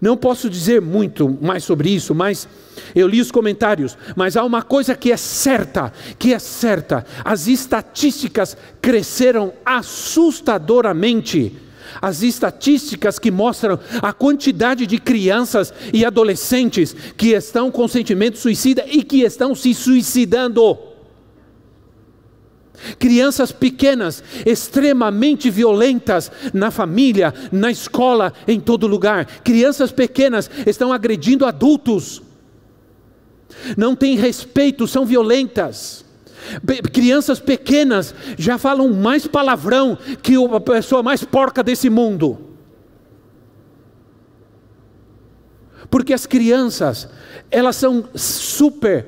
Não 0.00 0.16
posso 0.16 0.48
dizer 0.48 0.80
muito 0.80 1.28
mais 1.40 1.64
sobre 1.64 1.90
isso, 1.90 2.14
mas 2.14 2.48
eu 2.94 3.08
li 3.08 3.20
os 3.20 3.32
comentários, 3.32 3.98
mas 4.14 4.36
há 4.36 4.44
uma 4.44 4.62
coisa 4.62 4.94
que 4.94 5.10
é 5.10 5.16
certa, 5.16 5.92
que 6.18 6.32
é 6.32 6.38
certa. 6.38 7.04
As 7.24 7.48
estatísticas 7.48 8.56
cresceram 8.80 9.52
assustadoramente. 9.64 11.67
As 12.00 12.22
estatísticas 12.22 13.18
que 13.18 13.30
mostram 13.30 13.78
a 14.02 14.12
quantidade 14.12 14.86
de 14.86 14.98
crianças 14.98 15.72
e 15.92 16.04
adolescentes 16.04 16.94
que 17.16 17.28
estão 17.28 17.70
com 17.70 17.88
sentimento 17.88 18.38
suicida 18.38 18.84
e 18.86 19.02
que 19.02 19.22
estão 19.22 19.54
se 19.54 19.74
suicidando. 19.74 20.78
Crianças 22.98 23.50
pequenas, 23.50 24.22
extremamente 24.46 25.50
violentas 25.50 26.30
na 26.54 26.70
família, 26.70 27.34
na 27.50 27.70
escola, 27.70 28.32
em 28.46 28.60
todo 28.60 28.86
lugar. 28.86 29.26
Crianças 29.42 29.90
pequenas 29.90 30.48
estão 30.64 30.92
agredindo 30.92 31.44
adultos 31.44 32.22
não 33.76 33.94
têm 33.94 34.16
respeito, 34.16 34.86
são 34.86 35.04
violentas. 35.04 36.04
Crianças 36.92 37.40
pequenas 37.40 38.14
já 38.36 38.58
falam 38.58 38.92
mais 38.92 39.26
palavrão 39.26 39.96
que 40.22 40.34
a 40.36 40.60
pessoa 40.60 41.02
mais 41.02 41.24
porca 41.24 41.62
desse 41.62 41.88
mundo. 41.90 42.38
Porque 45.90 46.12
as 46.12 46.26
crianças, 46.26 47.08
elas 47.50 47.76
são 47.76 48.08
super 48.14 49.06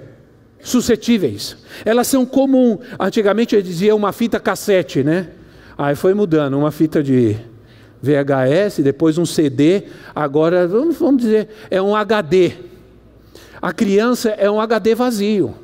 suscetíveis. 0.63 1.57
Elas 1.85 2.07
são 2.07 2.25
como, 2.25 2.81
antigamente 2.99 3.55
eu 3.55 3.63
dizia, 3.63 3.95
uma 3.95 4.13
fita 4.13 4.39
cassete, 4.41 5.03
né? 5.03 5.29
Aí 5.77 5.95
foi 5.95 6.15
mudando, 6.15 6.59
uma 6.59 6.71
fita 6.71 7.03
de 7.03 7.37
VHS, 8.03 8.81
depois 8.83 9.19
um 9.19 9.27
CD, 9.27 9.85
agora 10.15 10.67
vamos 10.67 11.19
dizer, 11.19 11.49
é 11.71 11.81
um 11.81 11.95
HD. 11.95 12.53
A 13.61 13.73
criança 13.73 14.31
é 14.31 14.51
um 14.51 14.61
HD 14.61 14.95
vazio, 14.95 15.55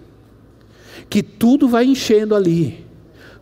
que 1.09 1.23
tudo 1.23 1.69
vai 1.69 1.85
enchendo 1.85 2.35
ali. 2.35 2.85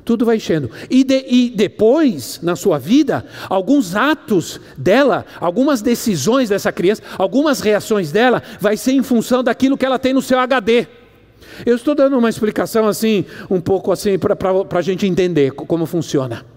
Tudo 0.04 0.26
vai 0.26 0.36
enchendo. 0.36 0.70
E, 0.90 1.02
de, 1.02 1.24
e 1.26 1.50
depois, 1.50 2.38
na 2.42 2.54
sua 2.54 2.78
vida, 2.78 3.24
alguns 3.48 3.96
atos 3.96 4.60
dela, 4.76 5.24
algumas 5.40 5.80
decisões 5.80 6.50
dessa 6.50 6.70
criança, 6.70 7.02
algumas 7.16 7.60
reações 7.60 8.12
dela, 8.12 8.42
vai 8.60 8.76
ser 8.76 8.92
em 8.92 9.02
função 9.02 9.42
daquilo 9.42 9.78
que 9.78 9.86
ela 9.86 9.98
tem 9.98 10.12
no 10.12 10.20
seu 10.20 10.38
HD. 10.38 10.86
Eu 11.64 11.76
estou 11.76 11.94
dando 11.94 12.18
uma 12.18 12.28
explicação 12.28 12.86
assim, 12.86 13.24
um 13.48 13.60
pouco 13.60 13.92
assim, 13.92 14.18
para 14.18 14.78
a 14.78 14.82
gente 14.82 15.06
entender 15.06 15.52
como 15.52 15.86
funciona. 15.86 16.53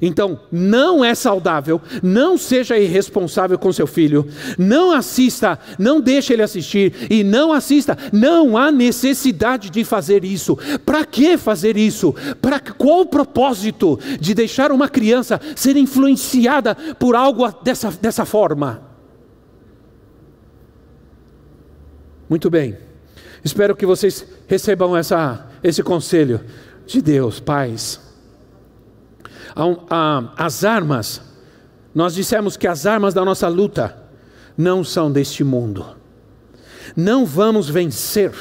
Então, 0.00 0.40
não 0.50 1.04
é 1.04 1.14
saudável, 1.14 1.80
não 2.02 2.36
seja 2.36 2.78
irresponsável 2.78 3.58
com 3.58 3.72
seu 3.72 3.86
filho, 3.86 4.26
não 4.58 4.92
assista, 4.92 5.58
não 5.78 6.00
deixe 6.00 6.32
ele 6.32 6.42
assistir 6.42 6.94
e 7.10 7.24
não 7.24 7.52
assista, 7.52 7.96
não 8.12 8.56
há 8.56 8.70
necessidade 8.70 9.70
de 9.70 9.84
fazer 9.84 10.24
isso. 10.24 10.56
Para 10.84 11.04
que 11.04 11.36
fazer 11.36 11.76
isso? 11.76 12.14
Para 12.40 12.60
qual 12.60 13.00
o 13.00 13.06
propósito 13.06 13.98
de 14.20 14.34
deixar 14.34 14.70
uma 14.72 14.88
criança 14.88 15.40
ser 15.54 15.76
influenciada 15.76 16.74
por 16.98 17.14
algo 17.14 17.50
dessa, 17.62 17.90
dessa 17.90 18.24
forma? 18.24 18.82
Muito 22.28 22.50
bem. 22.50 22.76
Espero 23.44 23.76
que 23.76 23.86
vocês 23.86 24.26
recebam 24.48 24.96
essa, 24.96 25.46
esse 25.62 25.82
conselho 25.82 26.40
de 26.86 27.00
Deus, 27.00 27.38
pais 27.38 28.05
as 30.36 30.64
armas, 30.64 31.22
nós 31.94 32.14
dissemos 32.14 32.56
que 32.56 32.66
as 32.66 32.84
armas 32.84 33.14
da 33.14 33.24
nossa 33.24 33.48
luta 33.48 33.96
não 34.56 34.84
são 34.84 35.10
deste 35.10 35.42
mundo. 35.42 35.96
Não 36.94 37.24
vamos 37.24 37.68
vencer 37.68 38.32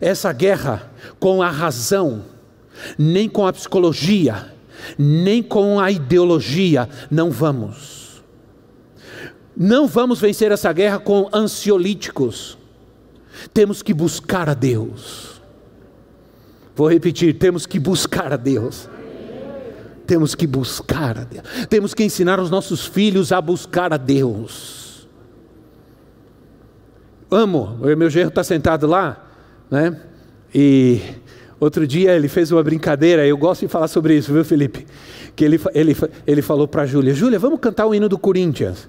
essa 0.00 0.32
guerra 0.32 0.90
com 1.20 1.42
a 1.42 1.50
razão, 1.50 2.24
nem 2.96 3.28
com 3.28 3.46
a 3.46 3.52
psicologia, 3.52 4.52
nem 4.98 5.42
com 5.42 5.78
a 5.78 5.90
ideologia. 5.90 6.88
Não 7.10 7.30
vamos. 7.30 8.22
Não 9.56 9.86
vamos 9.86 10.20
vencer 10.20 10.52
essa 10.52 10.72
guerra 10.72 10.98
com 10.98 11.28
ansiolíticos. 11.32 12.56
Temos 13.52 13.82
que 13.82 13.92
buscar 13.92 14.48
a 14.48 14.54
Deus. 14.54 15.40
Vou 16.74 16.88
repetir: 16.88 17.38
temos 17.38 17.66
que 17.66 17.78
buscar 17.78 18.32
a 18.32 18.36
Deus. 18.36 18.88
Temos 20.08 20.34
que 20.34 20.46
buscar 20.46 21.18
a 21.18 21.24
Deus. 21.24 21.44
Temos 21.68 21.92
que 21.92 22.02
ensinar 22.02 22.40
os 22.40 22.50
nossos 22.50 22.86
filhos 22.86 23.30
a 23.30 23.42
buscar 23.42 23.92
a 23.92 23.98
Deus. 23.98 25.06
Amo, 27.30 27.76
meu 27.94 28.08
genro 28.08 28.30
está 28.30 28.42
sentado 28.42 28.86
lá, 28.86 29.22
né? 29.70 30.00
E 30.54 30.98
outro 31.60 31.86
dia 31.86 32.12
ele 32.16 32.26
fez 32.26 32.50
uma 32.50 32.62
brincadeira, 32.62 33.26
eu 33.26 33.36
gosto 33.36 33.60
de 33.60 33.68
falar 33.68 33.86
sobre 33.86 34.16
isso, 34.16 34.32
viu, 34.32 34.42
Felipe? 34.46 34.86
Que 35.36 35.44
ele, 35.44 35.60
ele, 35.74 35.94
ele 36.26 36.40
falou 36.40 36.66
para 36.66 36.84
a 36.84 36.86
Júlia: 36.86 37.12
Júlia, 37.12 37.38
vamos 37.38 37.60
cantar 37.60 37.84
o 37.84 37.94
hino 37.94 38.08
do 38.08 38.18
Corinthians. 38.18 38.88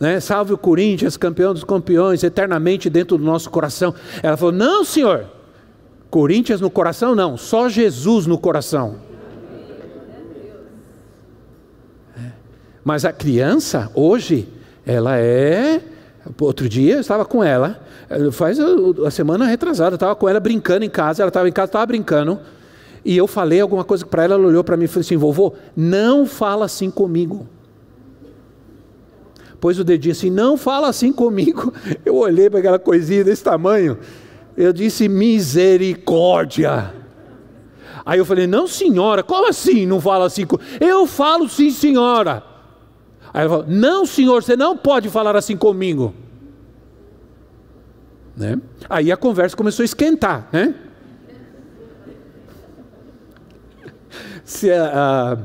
né? 0.00 0.18
Salve 0.18 0.52
o 0.52 0.58
Corinthians, 0.58 1.16
campeão 1.16 1.54
dos 1.54 1.62
campeões, 1.62 2.24
eternamente 2.24 2.90
dentro 2.90 3.16
do 3.16 3.22
nosso 3.22 3.48
coração. 3.48 3.94
Ela 4.20 4.36
falou: 4.36 4.52
Não, 4.52 4.84
senhor, 4.84 5.26
Corinthians 6.10 6.60
no 6.60 6.68
coração 6.68 7.14
não, 7.14 7.36
só 7.36 7.68
Jesus 7.68 8.26
no 8.26 8.36
coração. 8.36 9.11
Mas 12.84 13.04
a 13.04 13.12
criança, 13.12 13.90
hoje, 13.94 14.48
ela 14.84 15.18
é. 15.18 15.80
Outro 16.40 16.68
dia 16.68 16.94
eu 16.94 17.00
estava 17.00 17.24
com 17.24 17.42
ela, 17.42 17.80
faz 18.30 18.58
a, 18.60 19.10
semana 19.10 19.44
retrasada, 19.44 19.94
eu 19.94 19.96
estava 19.96 20.14
com 20.14 20.28
ela 20.28 20.38
brincando 20.38 20.84
em 20.84 20.90
casa, 20.90 21.22
ela 21.22 21.30
estava 21.30 21.48
em 21.48 21.52
casa, 21.52 21.66
estava 21.66 21.84
brincando, 21.84 22.38
e 23.04 23.16
eu 23.16 23.26
falei 23.26 23.60
alguma 23.60 23.82
coisa 23.82 24.06
para 24.06 24.22
ela, 24.22 24.34
ela 24.34 24.46
olhou 24.46 24.62
para 24.62 24.76
mim 24.76 24.84
e 24.84 24.88
falou 24.88 25.00
assim: 25.00 25.16
vovô, 25.16 25.52
não 25.76 26.24
fala 26.24 26.64
assim 26.64 26.90
comigo 26.90 27.48
pôs 29.62 29.78
o 29.78 29.84
dedinho 29.84 30.10
assim, 30.10 30.28
não 30.28 30.56
fala 30.56 30.88
assim 30.88 31.12
comigo. 31.12 31.72
Eu 32.04 32.16
olhei 32.16 32.50
para 32.50 32.58
aquela 32.58 32.80
coisinha 32.80 33.22
desse 33.22 33.44
tamanho, 33.44 33.96
eu 34.56 34.72
disse 34.72 35.08
misericórdia. 35.08 36.92
Aí 38.04 38.18
eu 38.18 38.24
falei, 38.24 38.48
não 38.48 38.66
senhora, 38.66 39.22
como 39.22 39.48
assim 39.48 39.86
não 39.86 40.00
fala 40.00 40.26
assim? 40.26 40.44
Eu 40.80 41.06
falo 41.06 41.48
sim 41.48 41.70
senhora. 41.70 42.42
Aí 43.32 43.44
ela 43.44 43.50
falou, 43.50 43.66
não 43.68 44.04
senhor, 44.04 44.42
você 44.42 44.56
não 44.56 44.76
pode 44.76 45.08
falar 45.08 45.36
assim 45.36 45.56
comigo. 45.56 46.14
Né? 48.36 48.60
Aí 48.88 49.12
a 49.12 49.16
conversa 49.16 49.56
começou 49.56 49.82
a 49.82 49.86
esquentar, 49.86 50.48
né? 50.52 50.74
Se, 54.44 54.68
uh, 54.70 55.38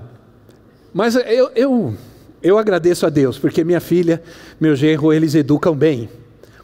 mas 0.93 1.15
eu, 1.15 1.51
eu 1.55 1.95
eu 2.41 2.57
agradeço 2.57 3.05
a 3.05 3.09
Deus, 3.09 3.37
porque 3.39 3.63
minha 3.63 3.79
filha, 3.79 4.21
meu 4.59 4.75
genro, 4.75 5.11
eles 5.11 5.33
educam 5.33 5.75
bem, 5.75 6.09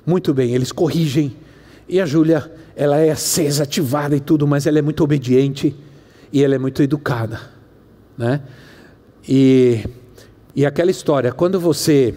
muito 0.05 0.33
bem, 0.33 0.53
eles 0.53 0.71
corrigem. 0.71 1.36
E 1.89 1.99
a 1.99 2.05
Júlia, 2.05 2.51
ela 2.75 2.97
é 2.99 3.12
acesa, 3.12 3.63
ativada 3.63 4.15
e 4.15 4.19
tudo, 4.19 4.47
mas 4.47 4.67
ela 4.67 4.79
é 4.79 4.81
muito 4.81 5.03
obediente 5.03 5.75
e 6.31 6.43
ela 6.43 6.55
é 6.55 6.57
muito 6.57 6.81
educada, 6.81 7.39
né? 8.17 8.41
E, 9.27 9.83
e 10.56 10.66
aquela 10.66 10.92
história, 10.92 11.32
quando 11.32 11.60
você 11.60 12.16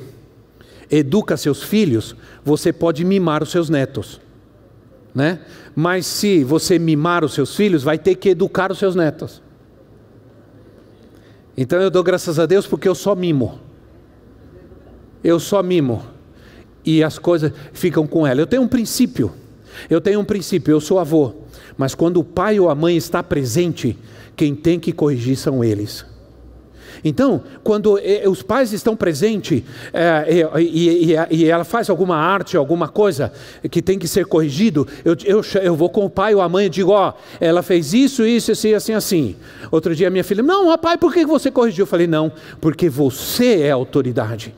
educa 0.91 1.37
seus 1.37 1.63
filhos, 1.63 2.15
você 2.45 2.73
pode 2.73 3.05
mimar 3.05 3.43
os 3.43 3.51
seus 3.51 3.69
netos, 3.69 4.21
né? 5.15 5.41
Mas 5.75 6.07
se 6.07 6.45
você 6.45 6.79
mimar 6.79 7.25
os 7.25 7.35
seus 7.35 7.57
filhos, 7.57 7.83
vai 7.83 7.99
ter 7.99 8.15
que 8.15 8.29
educar 8.29 8.71
os 8.71 8.79
seus 8.79 8.95
netos. 8.95 9.43
Então 11.57 11.81
eu 11.81 11.91
dou 11.91 12.03
graças 12.03 12.39
a 12.39 12.45
Deus 12.45 12.67
porque 12.67 12.87
eu 12.87 12.95
só 12.95 13.15
mimo. 13.15 13.59
Eu 15.25 15.41
só 15.41 15.63
mimo. 15.63 16.05
E 16.85 17.03
as 17.03 17.19
coisas 17.19 17.51
ficam 17.73 18.07
com 18.07 18.27
ela. 18.27 18.41
Eu 18.41 18.47
tenho 18.47 18.63
um 18.63 18.69
princípio. 18.69 19.33
Eu 19.89 20.01
tenho 20.01 20.21
um 20.21 20.25
princípio, 20.25 20.73
eu 20.73 20.81
sou 20.81 20.99
avô. 20.99 21.35
Mas 21.77 21.95
quando 21.95 22.19
o 22.19 22.25
pai 22.25 22.61
ou 22.61 22.71
a 22.71 22.75
mãe 22.75 22.97
está 22.97 23.23
presente, 23.23 23.99
quem 24.35 24.55
tem 24.55 24.79
que 24.79 24.93
corrigir 24.93 25.37
são 25.37 25.65
eles. 25.65 26.05
Então, 27.09 27.45
quando 27.63 28.01
eh, 28.01 28.29
os 28.29 28.43
pais 28.43 28.73
estão 28.73 28.97
presentes 28.97 29.63
é, 29.93 30.59
e, 30.59 31.13
e, 31.13 31.17
e, 31.31 31.45
ela 31.49 31.63
faz 31.63 31.89
alguma 31.89 32.17
arte, 32.17 32.57
alguma 32.57 32.89
coisa 32.89 33.33
que 33.71 33.81
tem 33.81 33.97
que 33.97 34.09
ser 34.09 34.27
corrigido, 34.27 34.89
eu, 35.05 35.17
eu, 35.25 35.41
eu 35.63 35.77
vou 35.77 35.89
com 35.89 36.05
o 36.05 36.11
pai 36.11 36.35
ou 36.35 36.41
a 36.41 36.49
mãe 36.49 36.67
e 36.67 36.69
digo: 36.69 36.91
Ó, 36.91 37.13
ela 37.39 37.63
fez 37.63 37.95
isso, 37.95 38.27
isso, 38.27 38.51
assim, 38.51 38.75
assim, 38.75 38.93
assim. 38.93 39.37
Outro 39.71 39.95
dia 39.95 40.11
minha 40.11 40.25
filha: 40.25 40.43
Não, 40.43 40.67
ó, 40.67 40.77
pai, 40.77 40.99
por 40.99 41.15
que 41.15 41.25
você 41.25 41.49
corrigiu? 41.49 41.85
Eu 41.85 41.87
falei: 41.87 42.09
Não, 42.09 42.33
porque 42.61 42.89
você 42.89 43.61
é 43.61 43.71
autoridade. 43.71 44.53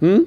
Hum? 0.00 0.24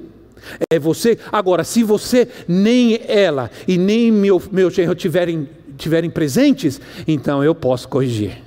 É 0.70 0.78
você. 0.78 1.18
Agora, 1.32 1.64
se 1.64 1.82
você, 1.82 2.28
nem 2.46 3.00
ela 3.08 3.50
e 3.66 3.76
nem 3.76 4.12
meu, 4.12 4.40
meu 4.52 4.70
genro 4.70 4.94
tiverem, 4.94 5.48
tiverem 5.76 6.10
presentes, 6.10 6.80
então 7.08 7.42
eu 7.42 7.56
posso 7.56 7.88
corrigir. 7.88 8.45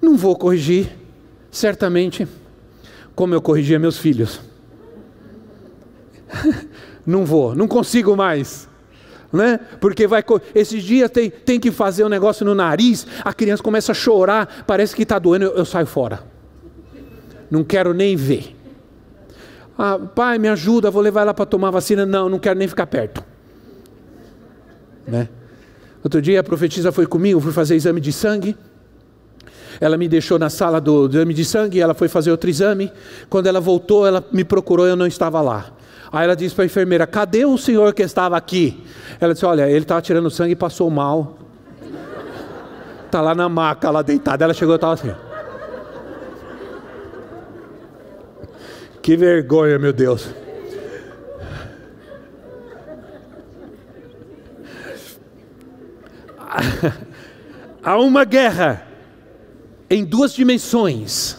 Não 0.00 0.16
vou 0.16 0.36
corrigir, 0.36 0.90
certamente, 1.50 2.26
como 3.14 3.34
eu 3.34 3.42
corrigia 3.42 3.78
meus 3.78 3.98
filhos. 3.98 4.40
não 7.06 7.24
vou, 7.24 7.54
não 7.54 7.68
consigo 7.68 8.16
mais. 8.16 8.68
Né? 9.32 9.60
Porque 9.80 10.06
vai 10.06 10.24
esses 10.54 10.82
dias 10.82 11.10
tem, 11.10 11.30
tem 11.30 11.60
que 11.60 11.70
fazer 11.70 12.04
um 12.04 12.08
negócio 12.08 12.44
no 12.44 12.54
nariz, 12.54 13.06
a 13.24 13.32
criança 13.32 13.62
começa 13.62 13.92
a 13.92 13.94
chorar, 13.94 14.64
parece 14.66 14.94
que 14.94 15.02
está 15.02 15.18
doendo, 15.18 15.44
eu, 15.44 15.56
eu, 15.56 15.64
saio 15.64 15.86
fora. 15.86 16.24
Não 17.50 17.62
quero 17.62 17.92
nem 17.94 18.16
ver. 18.16 18.56
Ah, 19.78 19.98
pai, 19.98 20.38
me 20.38 20.48
ajuda, 20.48 20.90
vou 20.90 21.00
levar 21.00 21.22
ela 21.22 21.34
para 21.34 21.46
tomar 21.46 21.70
vacina. 21.70 22.04
Não, 22.04 22.28
não 22.28 22.38
quero 22.38 22.58
nem 22.58 22.68
ficar 22.68 22.86
perto. 22.86 23.24
Né? 25.06 25.28
Outro 26.04 26.20
dia 26.20 26.40
a 26.40 26.42
profetisa 26.42 26.92
foi 26.92 27.06
comigo, 27.06 27.40
fui 27.40 27.52
fazer 27.52 27.76
exame 27.76 28.00
de 28.00 28.12
sangue. 28.12 28.56
Ela 29.80 29.96
me 29.96 30.08
deixou 30.08 30.38
na 30.38 30.50
sala 30.50 30.78
do, 30.80 31.08
exame 31.08 31.32
de 31.32 31.44
sangue, 31.44 31.80
ela 31.80 31.94
foi 31.94 32.06
fazer 32.06 32.30
outro 32.30 32.50
exame. 32.50 32.92
Quando 33.30 33.46
ela 33.46 33.60
voltou, 33.60 34.06
ela 34.06 34.22
me 34.30 34.44
procurou 34.44 34.86
eu 34.86 34.94
não 34.94 35.06
estava 35.06 35.40
lá. 35.40 35.72
Aí 36.12 36.24
ela 36.24 36.36
disse 36.36 36.54
para 36.54 36.64
a 36.64 36.66
enfermeira: 36.66 37.06
Cadê 37.06 37.46
o 37.46 37.56
senhor 37.56 37.94
que 37.94 38.02
estava 38.02 38.36
aqui? 38.36 38.84
Ela 39.18 39.32
disse: 39.32 39.46
Olha, 39.46 39.68
ele 39.70 39.78
estava 39.78 40.02
tirando 40.02 40.30
sangue 40.30 40.52
e 40.52 40.56
passou 40.56 40.90
mal. 40.90 41.38
Está 43.06 43.22
lá 43.22 43.34
na 43.34 43.48
maca, 43.48 43.90
lá 43.90 44.02
deitada. 44.02 44.44
Ela 44.44 44.52
chegou 44.52 44.74
e 44.74 44.76
estava 44.76 44.92
assim. 44.94 45.12
Que 49.00 49.16
vergonha, 49.16 49.78
meu 49.78 49.94
Deus. 49.94 50.28
Há 57.82 57.96
uma 57.96 58.24
guerra 58.24 58.89
em 59.90 60.04
duas 60.04 60.32
dimensões. 60.32 61.36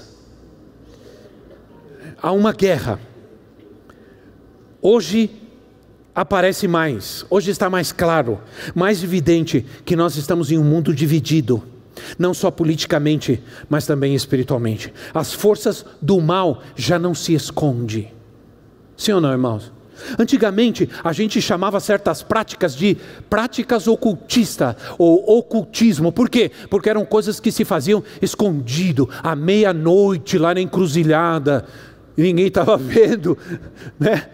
Há 2.21 2.33
uma 2.33 2.51
guerra. 2.51 2.99
Hoje 4.81 5.31
aparece 6.13 6.67
mais, 6.67 7.25
hoje 7.29 7.51
está 7.51 7.69
mais 7.69 7.93
claro, 7.93 8.41
mais 8.75 9.01
evidente 9.01 9.65
que 9.85 9.95
nós 9.95 10.17
estamos 10.17 10.51
em 10.51 10.57
um 10.57 10.63
mundo 10.63 10.93
dividido, 10.93 11.63
não 12.19 12.33
só 12.33 12.51
politicamente, 12.51 13.41
mas 13.69 13.85
também 13.85 14.13
espiritualmente. 14.13 14.93
As 15.13 15.33
forças 15.33 15.85
do 16.01 16.19
mal 16.19 16.61
já 16.75 16.99
não 16.99 17.15
se 17.15 17.33
escondem. 17.33 18.11
Sim 18.97 19.13
ou 19.13 19.21
não, 19.21 19.31
irmãos? 19.31 19.71
Antigamente, 20.17 20.89
a 21.03 21.13
gente 21.13 21.41
chamava 21.41 21.79
certas 21.79 22.21
práticas 22.23 22.75
de 22.75 22.97
práticas 23.29 23.87
ocultistas 23.87 24.75
ou 24.97 25.37
ocultismo. 25.37 26.11
Por 26.11 26.29
quê? 26.29 26.51
Porque 26.69 26.89
eram 26.89 27.05
coisas 27.05 27.39
que 27.39 27.51
se 27.51 27.65
faziam 27.65 28.03
escondido, 28.21 29.09
à 29.23 29.35
meia-noite, 29.35 30.37
lá 30.37 30.53
na 30.53 30.61
encruzilhada, 30.61 31.65
ninguém 32.15 32.47
estava 32.47 32.77
vendo, 32.77 33.37
né? 33.99 34.27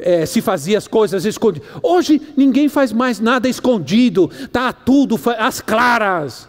É, 0.00 0.24
se 0.24 0.40
fazia 0.40 0.78
as 0.78 0.86
coisas 0.86 1.24
escondidas. 1.24 1.68
Hoje 1.82 2.22
ninguém 2.36 2.68
faz 2.68 2.92
mais 2.92 3.18
nada 3.18 3.48
escondido, 3.48 4.30
está 4.32 4.72
tudo 4.72 5.18
às 5.36 5.60
claras. 5.60 6.48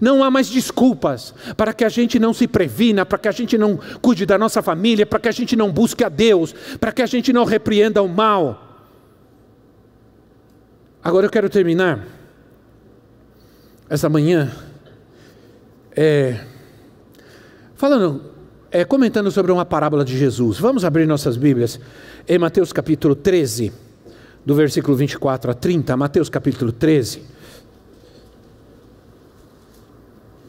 Não 0.00 0.22
há 0.22 0.30
mais 0.30 0.48
desculpas 0.48 1.34
para 1.56 1.72
que 1.72 1.84
a 1.84 1.88
gente 1.88 2.18
não 2.18 2.34
se 2.34 2.46
previna, 2.46 3.06
para 3.06 3.18
que 3.18 3.28
a 3.28 3.32
gente 3.32 3.56
não 3.56 3.78
cuide 4.00 4.26
da 4.26 4.36
nossa 4.36 4.62
família, 4.62 5.06
para 5.06 5.18
que 5.18 5.28
a 5.28 5.32
gente 5.32 5.56
não 5.56 5.72
busque 5.72 6.04
a 6.04 6.08
Deus, 6.08 6.54
para 6.78 6.92
que 6.92 7.02
a 7.02 7.06
gente 7.06 7.32
não 7.32 7.44
repreenda 7.44 8.02
o 8.02 8.08
mal. 8.08 8.66
Agora 11.02 11.26
eu 11.26 11.30
quero 11.30 11.48
terminar 11.48 12.06
essa 13.88 14.08
manhã 14.08 14.52
é, 15.96 16.44
falando, 17.74 18.22
é, 18.70 18.84
comentando 18.84 19.30
sobre 19.30 19.50
uma 19.50 19.64
parábola 19.64 20.04
de 20.04 20.16
Jesus. 20.16 20.58
Vamos 20.58 20.84
abrir 20.84 21.06
nossas 21.06 21.36
Bíblias 21.36 21.80
em 22.28 22.38
Mateus 22.38 22.72
capítulo 22.72 23.14
13, 23.14 23.72
do 24.44 24.54
versículo 24.54 24.96
24 24.96 25.50
a 25.50 25.54
30. 25.54 25.96
Mateus 25.96 26.28
capítulo 26.28 26.70
13. 26.70 27.29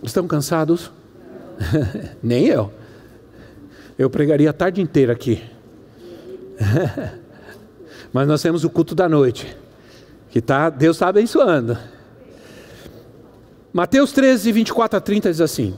Estão 0.03 0.27
cansados? 0.27 0.91
Nem 2.21 2.47
eu. 2.47 2.71
Eu 3.97 4.09
pregaria 4.09 4.49
a 4.49 4.53
tarde 4.53 4.81
inteira 4.81 5.13
aqui. 5.13 5.43
Mas 8.11 8.27
nós 8.27 8.41
temos 8.41 8.63
o 8.63 8.69
culto 8.69 8.93
da 8.93 9.07
noite, 9.07 9.55
que 10.29 10.41
tá, 10.41 10.69
Deus 10.69 10.97
está 10.97 11.07
abençoando. 11.07 11.77
Mateus 13.71 14.11
13, 14.11 14.51
24 14.51 14.97
a 14.97 15.01
30 15.01 15.31
diz 15.31 15.39
assim: 15.39 15.75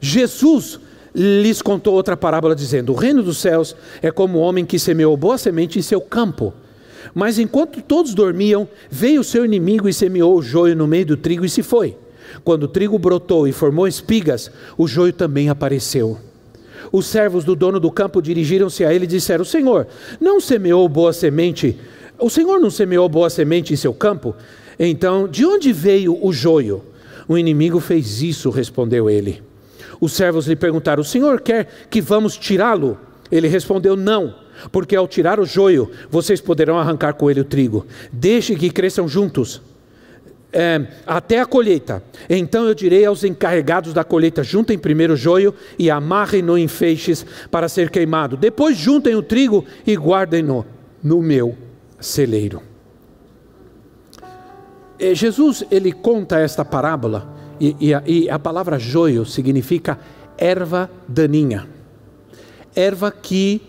Jesus 0.00 0.80
lhes 1.14 1.62
contou 1.62 1.94
outra 1.94 2.16
parábola, 2.16 2.54
dizendo: 2.54 2.92
O 2.92 2.96
reino 2.96 3.22
dos 3.22 3.38
céus 3.38 3.76
é 4.02 4.10
como 4.10 4.38
o 4.38 4.40
homem 4.40 4.64
que 4.64 4.78
semeou 4.78 5.16
boa 5.16 5.38
semente 5.38 5.78
em 5.78 5.82
seu 5.82 6.00
campo. 6.00 6.52
Mas 7.14 7.38
enquanto 7.38 7.80
todos 7.82 8.14
dormiam, 8.14 8.68
veio 8.90 9.20
o 9.20 9.24
seu 9.24 9.44
inimigo 9.44 9.88
e 9.88 9.92
semeou 9.92 10.36
o 10.36 10.42
joio 10.42 10.76
no 10.76 10.86
meio 10.86 11.06
do 11.06 11.16
trigo 11.16 11.44
e 11.44 11.48
se 11.48 11.62
foi. 11.62 11.96
Quando 12.44 12.64
o 12.64 12.68
trigo 12.68 12.98
brotou 12.98 13.46
e 13.46 13.52
formou 13.52 13.86
espigas, 13.86 14.50
o 14.76 14.86
joio 14.86 15.12
também 15.12 15.48
apareceu. 15.48 16.18
Os 16.92 17.06
servos 17.06 17.44
do 17.44 17.54
dono 17.54 17.78
do 17.78 17.90
campo 17.90 18.20
dirigiram-se 18.20 18.84
a 18.84 18.92
ele 18.92 19.04
e 19.04 19.08
disseram: 19.08 19.44
Senhor, 19.44 19.86
não 20.20 20.40
semeou 20.40 20.88
boa 20.88 21.12
semente? 21.12 21.78
O 22.18 22.28
Senhor 22.28 22.58
não 22.58 22.70
semeou 22.70 23.08
boa 23.08 23.30
semente 23.30 23.72
em 23.72 23.76
seu 23.76 23.94
campo? 23.94 24.34
Então, 24.78 25.28
de 25.28 25.44
onde 25.44 25.72
veio 25.72 26.18
o 26.24 26.32
joio? 26.32 26.82
O 27.28 27.38
inimigo 27.38 27.78
fez 27.78 28.22
isso, 28.22 28.50
respondeu 28.50 29.08
ele. 29.08 29.42
Os 30.00 30.12
servos 30.12 30.46
lhe 30.46 30.56
perguntaram: 30.56 31.02
O 31.02 31.04
senhor 31.04 31.40
quer 31.40 31.68
que 31.90 32.00
vamos 32.00 32.36
tirá-lo? 32.36 32.98
Ele 33.30 33.46
respondeu: 33.46 33.94
Não, 33.94 34.34
porque 34.72 34.96
ao 34.96 35.06
tirar 35.06 35.38
o 35.38 35.44
joio, 35.44 35.90
vocês 36.10 36.40
poderão 36.40 36.78
arrancar 36.78 37.12
com 37.12 37.30
ele 37.30 37.40
o 37.40 37.44
trigo. 37.44 37.86
Deixe 38.12 38.56
que 38.56 38.70
cresçam 38.70 39.06
juntos. 39.06 39.60
É, 40.52 40.84
até 41.06 41.40
a 41.40 41.46
colheita. 41.46 42.02
Então 42.28 42.64
eu 42.66 42.74
direi 42.74 43.04
aos 43.04 43.22
encarregados 43.22 43.94
da 43.94 44.02
colheita: 44.02 44.42
juntem 44.42 44.76
primeiro 44.76 45.14
o 45.14 45.16
joio 45.16 45.54
e 45.78 45.90
amarrem-no 45.90 46.58
em 46.58 46.66
feixes 46.66 47.24
para 47.50 47.68
ser 47.68 47.88
queimado. 47.90 48.36
Depois 48.36 48.76
juntem 48.76 49.14
o 49.14 49.22
trigo 49.22 49.64
e 49.86 49.94
guardem-no 49.94 50.66
no 51.02 51.22
meu 51.22 51.56
celeiro. 52.00 52.62
É, 54.98 55.14
Jesus 55.14 55.64
ele 55.70 55.92
conta 55.92 56.38
esta 56.38 56.64
parábola 56.64 57.32
e, 57.58 57.76
e, 57.80 57.94
a, 57.94 58.02
e 58.04 58.28
a 58.28 58.38
palavra 58.38 58.78
joio 58.78 59.24
significa 59.24 59.98
erva 60.36 60.90
daninha, 61.08 61.66
erva 62.74 63.10
que 63.10 63.62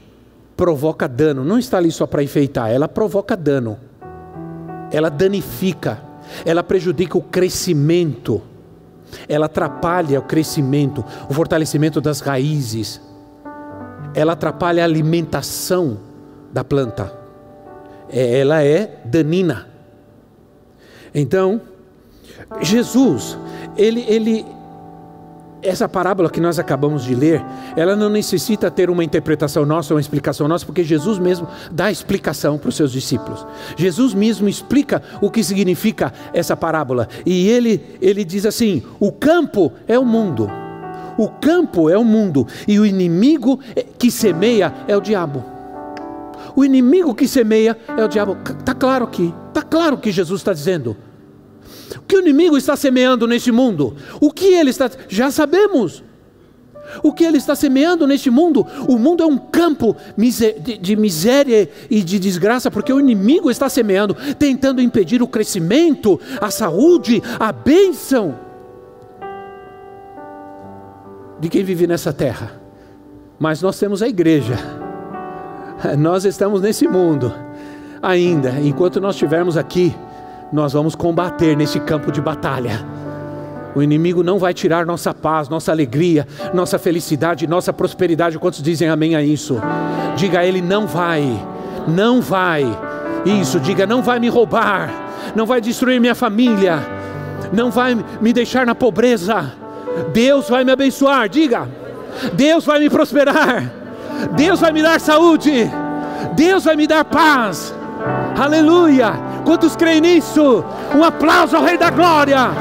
provoca 0.58 1.08
dano. 1.08 1.44
Não 1.44 1.58
está 1.58 1.78
ali 1.78 1.92
só 1.92 2.06
para 2.06 2.22
enfeitar, 2.22 2.70
ela 2.70 2.88
provoca 2.88 3.36
dano, 3.38 3.80
ela 4.92 5.10
danifica, 5.10 6.02
ela 6.46 6.64
prejudica 6.64 7.18
o 7.18 7.22
crescimento, 7.22 8.42
ela 9.28 9.46
atrapalha 9.46 10.20
o 10.20 10.24
crescimento, 10.24 11.04
o 11.30 11.34
fortalecimento 11.34 12.00
das 12.00 12.20
raízes, 12.20 13.02
ela 14.14 14.34
atrapalha 14.34 14.84
a 14.84 14.86
alimentação 14.86 15.98
da 16.52 16.64
planta, 16.64 17.14
é, 18.10 18.40
ela 18.40 18.64
é 18.64 19.02
danina. 19.06 19.68
Então, 21.14 21.62
Jesus, 22.62 23.38
ele, 23.78 24.02
ele, 24.08 24.46
essa 25.64 25.88
parábola 25.88 26.30
que 26.30 26.42
nós 26.42 26.60
acabamos 26.60 27.04
de 27.04 27.14
ler, 27.14 27.44
ela 27.76 27.96
não 27.96 28.10
necessita 28.10 28.72
ter 28.72 28.90
uma 28.90 29.04
interpretação 29.04 29.66
nossa, 29.66 29.94
uma 29.94 30.00
explicação 30.02 30.48
nossa, 30.48 30.66
porque 30.66 30.84
Jesus 30.84 31.20
mesmo 31.20 31.48
dá 31.72 31.86
a 31.86 31.92
explicação 31.92 32.58
para 32.58 32.70
os 32.70 32.76
seus 32.76 32.92
discípulos. 32.92 33.46
Jesus 33.78 34.14
mesmo 34.14 34.50
explica 34.50 35.02
o 35.22 35.30
que 35.30 35.44
significa 35.44 36.12
essa 36.34 36.56
parábola. 36.58 37.08
E 37.26 37.48
ele, 37.48 37.98
ele 38.02 38.24
diz 38.24 38.46
assim: 38.46 38.84
o 39.00 39.12
campo 39.12 39.72
é 39.88 39.98
o 39.98 40.06
mundo. 40.06 40.50
O 41.18 41.28
campo 41.28 41.90
é 41.90 41.98
o 41.98 42.04
mundo 42.04 42.48
e 42.68 42.80
o 42.80 42.86
inimigo 42.86 43.60
que 44.00 44.10
semeia 44.10 44.74
é 44.88 44.96
o 44.96 45.02
diabo. 45.02 45.44
O 46.56 46.66
inimigo 46.66 47.14
que 47.14 47.28
semeia 47.28 47.78
é 47.98 48.04
o 48.04 48.08
diabo. 48.08 48.38
Está 48.60 48.74
claro 48.74 49.06
aqui. 49.06 49.34
Está 49.50 49.62
claro 49.62 49.96
o 49.96 50.00
que 50.00 50.12
Jesus 50.12 50.42
está 50.42 50.54
dizendo. 50.54 50.98
O 51.98 52.02
que 52.02 52.16
o 52.16 52.20
inimigo 52.20 52.58
está 52.58 52.76
semeando 52.76 53.28
neste 53.28 53.52
mundo? 53.52 53.96
O 54.20 54.32
que 54.32 54.46
ele 54.46 54.70
está. 54.70 54.90
Já 55.08 55.32
sabemos. 55.32 56.04
O 57.02 57.14
que 57.14 57.24
ele 57.24 57.38
está 57.38 57.56
semeando 57.56 58.06
neste 58.06 58.30
mundo? 58.30 58.68
O 58.88 58.98
mundo 58.98 59.24
é 59.24 59.26
um 59.26 59.38
campo 59.38 59.96
de 60.82 60.96
miséria 60.96 61.70
e 61.90 62.02
de 62.02 62.20
desgraça, 62.20 62.70
porque 62.70 62.92
o 62.92 63.00
inimigo 63.00 63.50
está 63.50 63.70
semeando, 63.70 64.16
tentando 64.38 64.82
impedir 64.82 65.22
o 65.22 65.28
crescimento, 65.28 66.20
a 66.42 66.52
saúde, 66.52 67.24
a 67.40 67.52
bênção 67.54 68.38
de 71.40 71.48
quem 71.48 71.64
vive 71.64 71.88
nessa 71.88 72.12
terra. 72.12 72.60
Mas 73.40 73.62
nós 73.62 73.80
temos 73.80 74.02
a 74.02 74.08
igreja 74.10 74.58
nós 75.98 76.26
estamos 76.26 76.62
nesse 76.62 76.88
mundo 76.88 77.34
ainda, 78.02 78.60
enquanto 78.62 79.00
nós 79.00 79.16
estivermos 79.16 79.58
aqui, 79.58 79.96
nós 80.52 80.74
vamos 80.74 80.96
combater 80.96 81.56
nesse 81.56 81.80
campo 81.80 82.12
de 82.12 82.22
batalha. 82.22 82.86
O 83.74 83.82
inimigo 83.82 84.22
não 84.22 84.38
vai 84.38 84.54
tirar 84.54 84.86
nossa 84.86 85.14
paz, 85.14 85.48
nossa 85.48 85.72
alegria, 85.72 86.28
nossa 86.54 86.78
felicidade, 86.78 87.48
nossa 87.48 87.72
prosperidade. 87.72 88.38
Quantos 88.38 88.62
dizem 88.62 88.90
amém 88.90 89.16
a 89.16 89.24
isso? 89.24 89.60
Diga 90.16 90.40
a 90.40 90.46
ele: 90.46 90.62
não 90.62 90.86
vai, 90.86 91.24
não 91.88 92.22
vai. 92.22 92.66
Isso, 93.24 93.60
diga: 93.60 93.88
não 93.88 94.02
vai 94.02 94.20
me 94.20 94.28
roubar, 94.28 94.92
não 95.36 95.46
vai 95.46 95.62
destruir 95.62 96.02
minha 96.02 96.16
família, 96.16 96.80
não 97.54 97.72
vai 97.72 97.98
me 98.20 98.34
deixar 98.34 98.66
na 98.66 98.76
pobreza. 98.76 99.54
Deus 100.12 100.50
vai 100.50 100.66
me 100.66 100.72
abençoar. 100.72 101.30
Diga: 101.30 101.70
Deus 102.34 102.66
vai 102.66 102.80
me 102.80 102.90
prosperar. 102.90 103.82
Deus 104.36 104.60
vai 104.60 104.72
me 104.72 104.82
dar 104.82 105.00
saúde, 105.00 105.70
Deus 106.36 106.66
vai 106.66 106.76
me 106.76 106.86
dar 106.86 107.06
paz. 107.06 107.74
Aleluia! 108.38 109.31
Quantos 109.46 109.76
creem 109.76 110.02
nisso? 110.02 110.64
Um 110.96 111.04
aplauso 111.04 111.56
ao 111.56 111.64
Rei 111.64 111.78
da 111.78 111.90
Glória. 111.90 112.52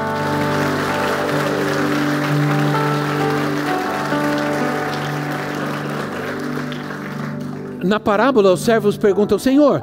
Na 7.82 7.98
parábola, 7.98 8.52
os 8.52 8.60
servos 8.60 8.96
perguntam: 8.96 9.38
Senhor, 9.38 9.82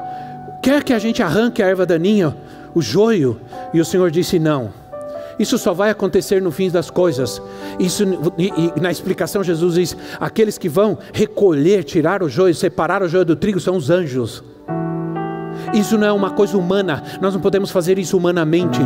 quer 0.62 0.82
que 0.84 0.92
a 0.92 0.98
gente 0.98 1.22
arranque 1.22 1.62
a 1.62 1.66
erva 1.66 1.84
daninha, 1.84 2.36
o 2.74 2.80
joio? 2.80 3.40
E 3.72 3.80
o 3.80 3.84
Senhor 3.84 4.10
disse: 4.10 4.38
Não 4.38 4.72
isso 5.38 5.56
só 5.56 5.72
vai 5.72 5.90
acontecer 5.90 6.42
no 6.42 6.50
fim 6.50 6.68
das 6.68 6.90
coisas. 6.90 7.40
Isso 7.78 8.04
e, 8.36 8.48
e, 8.48 8.80
na 8.80 8.90
explicação 8.90 9.44
Jesus 9.44 9.74
diz: 9.74 9.96
aqueles 10.18 10.58
que 10.58 10.68
vão 10.68 10.98
recolher, 11.12 11.84
tirar 11.84 12.22
o 12.22 12.28
joio, 12.28 12.54
separar 12.54 13.02
o 13.02 13.08
joio 13.08 13.24
do 13.24 13.36
trigo 13.36 13.60
são 13.60 13.76
os 13.76 13.88
anjos. 13.88 14.42
Isso 15.74 15.98
não 15.98 16.06
é 16.06 16.12
uma 16.12 16.30
coisa 16.30 16.56
humana, 16.56 17.02
nós 17.20 17.34
não 17.34 17.40
podemos 17.40 17.70
fazer 17.70 17.98
isso 17.98 18.16
humanamente. 18.16 18.78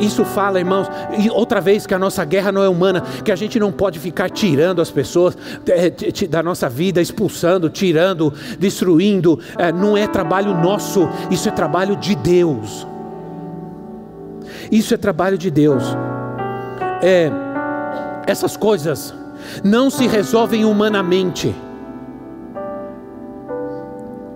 Isso 0.00 0.24
fala, 0.24 0.58
irmãos, 0.58 0.88
outra 1.30 1.60
vez 1.60 1.86
que 1.86 1.94
a 1.94 1.98
nossa 1.98 2.24
guerra 2.24 2.52
não 2.52 2.62
é 2.62 2.68
humana, 2.68 3.02
que 3.24 3.32
a 3.32 3.36
gente 3.36 3.58
não 3.58 3.72
pode 3.72 3.98
ficar 3.98 4.30
tirando 4.30 4.80
as 4.80 4.90
pessoas 4.90 5.36
é, 5.66 5.90
da 6.26 6.42
nossa 6.42 6.68
vida, 6.68 7.00
expulsando, 7.00 7.68
tirando, 7.68 8.32
destruindo. 8.58 9.38
É, 9.58 9.72
não 9.72 9.96
é 9.96 10.06
trabalho 10.06 10.54
nosso, 10.54 11.08
isso 11.30 11.48
é 11.48 11.52
trabalho 11.52 11.96
de 11.96 12.14
Deus. 12.14 12.86
Isso 14.70 14.94
é 14.94 14.96
trabalho 14.96 15.36
de 15.36 15.50
Deus. 15.50 15.84
É, 17.02 17.30
essas 18.26 18.56
coisas 18.56 19.14
não 19.62 19.90
se 19.90 20.06
resolvem 20.06 20.64
humanamente. 20.64 21.54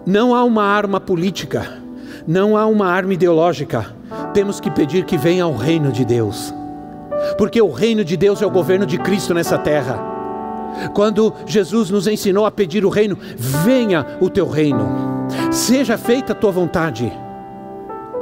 Não 0.07 0.33
há 0.37 0.45
uma 0.45 0.63
arma 0.63 1.01
política, 1.01 1.67
não 2.29 2.57
há 2.57 2.65
uma 2.65 2.87
arma 2.87 3.13
ideológica. 3.13 3.93
Temos 4.33 4.61
que 4.61 4.71
pedir 4.71 5.05
que 5.05 5.19
venha 5.19 5.49
o 5.49 5.57
reino 5.57 5.91
de 5.91 6.05
Deus, 6.05 6.55
porque 7.37 7.61
o 7.61 7.73
reino 7.73 8.05
de 8.05 8.17
Deus 8.17 8.41
é 8.41 8.47
o 8.47 8.51
governo 8.51 8.87
de 8.87 8.99
Cristo 8.99 9.35
nessa 9.35 9.59
terra. 9.59 9.99
Quando 10.95 11.35
Jesus 11.45 11.91
nos 11.91 12.07
ensinou 12.07 12.47
a 12.47 12.53
pedir 12.53 12.85
o 12.85 12.89
reino, 12.89 13.19
venha 13.37 14.07
o 14.21 14.31
teu 14.31 14.49
reino, 14.49 15.27
seja 15.51 15.99
feita 15.99 16.33
a 16.33 16.37
tua 16.37 16.53
vontade, 16.53 17.13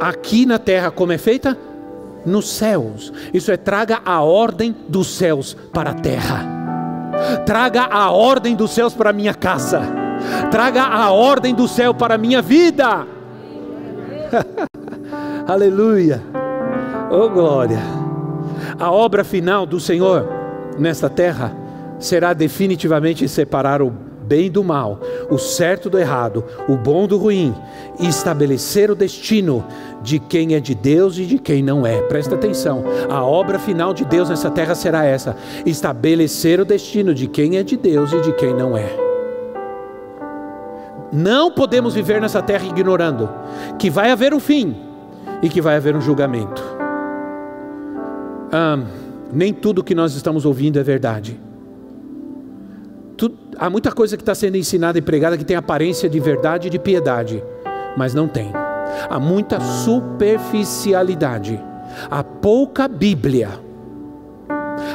aqui 0.00 0.46
na 0.46 0.58
terra, 0.58 0.90
como 0.90 1.12
é 1.12 1.18
feita 1.18 1.58
nos 2.24 2.48
céus. 2.48 3.12
Isso 3.34 3.52
é 3.52 3.58
traga 3.58 4.00
a 4.06 4.22
ordem 4.22 4.74
dos 4.88 5.08
céus 5.08 5.54
para 5.70 5.90
a 5.90 5.94
terra. 5.94 6.46
Traga 7.44 7.82
a 7.90 8.10
ordem 8.10 8.56
dos 8.56 8.70
céus 8.70 8.94
para 8.94 9.10
a 9.10 9.12
minha 9.12 9.34
casa. 9.34 10.03
Traga 10.50 10.82
a 10.82 11.10
ordem 11.10 11.54
do 11.54 11.66
céu 11.66 11.94
para 11.94 12.14
a 12.14 12.18
minha 12.18 12.40
vida. 12.40 13.06
Aleluia. 15.46 16.22
Oh 17.10 17.28
glória. 17.28 17.78
A 18.78 18.90
obra 18.90 19.22
final 19.22 19.66
do 19.66 19.78
Senhor 19.78 20.28
nesta 20.78 21.08
terra 21.08 21.54
será 21.98 22.32
definitivamente 22.32 23.28
separar 23.28 23.80
o 23.80 23.90
bem 23.90 24.50
do 24.50 24.64
mal, 24.64 24.98
o 25.30 25.38
certo 25.38 25.90
do 25.90 25.98
errado, 25.98 26.44
o 26.66 26.76
bom 26.76 27.06
do 27.06 27.18
ruim, 27.18 27.54
e 28.00 28.08
estabelecer 28.08 28.90
o 28.90 28.94
destino 28.94 29.64
de 30.02 30.18
quem 30.18 30.54
é 30.54 30.60
de 30.60 30.74
Deus 30.74 31.18
e 31.18 31.26
de 31.26 31.38
quem 31.38 31.62
não 31.62 31.86
é. 31.86 32.00
Presta 32.02 32.34
atenção, 32.34 32.84
a 33.08 33.22
obra 33.22 33.58
final 33.58 33.92
de 33.92 34.04
Deus 34.04 34.30
nessa 34.30 34.50
terra 34.50 34.74
será 34.74 35.04
essa: 35.04 35.36
estabelecer 35.64 36.58
o 36.58 36.64
destino 36.64 37.14
de 37.14 37.26
quem 37.26 37.58
é 37.58 37.62
de 37.62 37.76
Deus 37.76 38.12
e 38.12 38.20
de 38.22 38.32
quem 38.32 38.54
não 38.54 38.76
é. 38.76 39.03
Não 41.14 41.50
podemos 41.50 41.94
viver 41.94 42.20
nessa 42.20 42.42
terra 42.42 42.66
ignorando 42.66 43.30
que 43.78 43.88
vai 43.88 44.10
haver 44.10 44.34
um 44.34 44.40
fim 44.40 44.76
e 45.40 45.48
que 45.48 45.60
vai 45.60 45.76
haver 45.76 45.96
um 45.96 46.00
julgamento. 46.00 46.62
Ah, 48.52 48.78
nem 49.32 49.54
tudo 49.54 49.84
que 49.84 49.94
nós 49.94 50.14
estamos 50.14 50.44
ouvindo 50.44 50.78
é 50.78 50.82
verdade 50.82 51.40
há 53.58 53.68
muita 53.70 53.90
coisa 53.92 54.16
que 54.16 54.22
está 54.22 54.34
sendo 54.34 54.56
ensinada 54.56 54.98
e 54.98 55.02
pregada 55.02 55.38
que 55.38 55.44
tem 55.44 55.56
aparência 55.56 56.08
de 56.08 56.20
verdade 56.20 56.68
e 56.68 56.70
de 56.70 56.78
piedade, 56.78 57.42
mas 57.96 58.14
não 58.14 58.28
tem. 58.28 58.52
Há 59.08 59.18
muita 59.18 59.58
superficialidade, 59.60 61.60
há 62.10 62.22
pouca 62.22 62.86
Bíblia. 62.88 63.64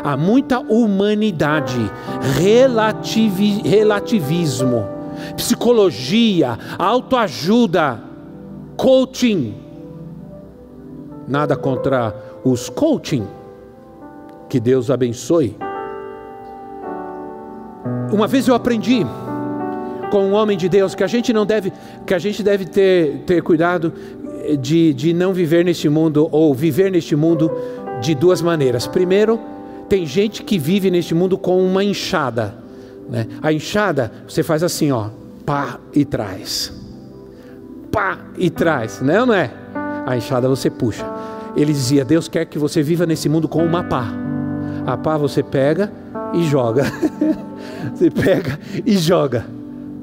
há 0.04 0.16
muita 0.16 0.60
humanidade, 0.60 1.92
relativi, 2.38 3.68
relativismo, 3.68 4.88
psicologia, 5.36 6.58
autoajuda, 6.78 8.02
coaching. 8.76 9.56
Nada 11.28 11.56
contra 11.56 12.16
os 12.44 12.70
coaching. 12.70 13.28
Que 14.48 14.60
Deus 14.60 14.90
abençoe. 14.90 15.56
Uma 18.12 18.28
vez 18.28 18.48
eu 18.48 18.56
aprendi 18.56 19.06
com 20.10 20.24
um 20.26 20.34
homem 20.34 20.58
de 20.58 20.68
Deus 20.68 20.96
que 20.96 21.04
a 21.04 21.08
gente 21.08 21.32
não 21.32 21.46
deve, 21.46 21.72
que 22.06 22.14
a 22.14 22.20
gente 22.20 22.42
deve 22.42 22.66
ter, 22.66 23.20
ter 23.26 23.44
cuidado 23.44 23.94
de, 24.60 24.94
de 24.94 25.14
não 25.14 25.34
viver 25.34 25.64
neste 25.64 25.88
mundo 25.88 26.28
ou 26.32 26.54
viver 26.54 26.92
neste 26.92 27.16
mundo 27.16 27.52
de 28.02 28.16
duas 28.16 28.42
maneiras. 28.42 28.88
Primeiro, 28.88 29.40
tem 29.88 30.06
gente 30.06 30.44
que 30.44 30.58
vive 30.58 30.90
neste 30.90 31.14
mundo 31.14 31.38
com 31.38 31.64
uma 31.64 31.84
enxada. 31.84 32.56
Né? 33.10 33.28
A 33.42 33.52
enxada 33.52 34.12
você 34.28 34.44
faz 34.44 34.64
assim, 34.64 34.92
ó, 34.92 35.10
pá 35.46 35.80
e 35.94 36.06
traz, 36.06 36.72
pá 37.92 38.20
e 38.38 38.50
traz, 38.50 39.02
não, 39.02 39.26
não 39.26 39.34
é? 39.34 39.52
A 40.06 40.16
enxada 40.16 40.48
você 40.48 40.70
puxa. 40.70 41.06
Ele 41.56 41.74
dizia: 41.74 42.06
Deus 42.06 42.28
quer 42.28 42.46
que 42.46 42.60
você 42.60 42.82
viva 42.82 43.06
nesse 43.06 43.28
mundo 43.28 43.48
com 43.48 43.64
uma 43.64 43.84
pá. 43.84 44.08
A 44.86 44.98
pá 44.98 45.18
você 45.18 45.44
pega 45.44 45.92
e 46.34 46.44
joga. 46.44 46.84
você 47.94 48.10
pega 48.10 48.60
e 48.86 48.98
joga. 48.98 49.46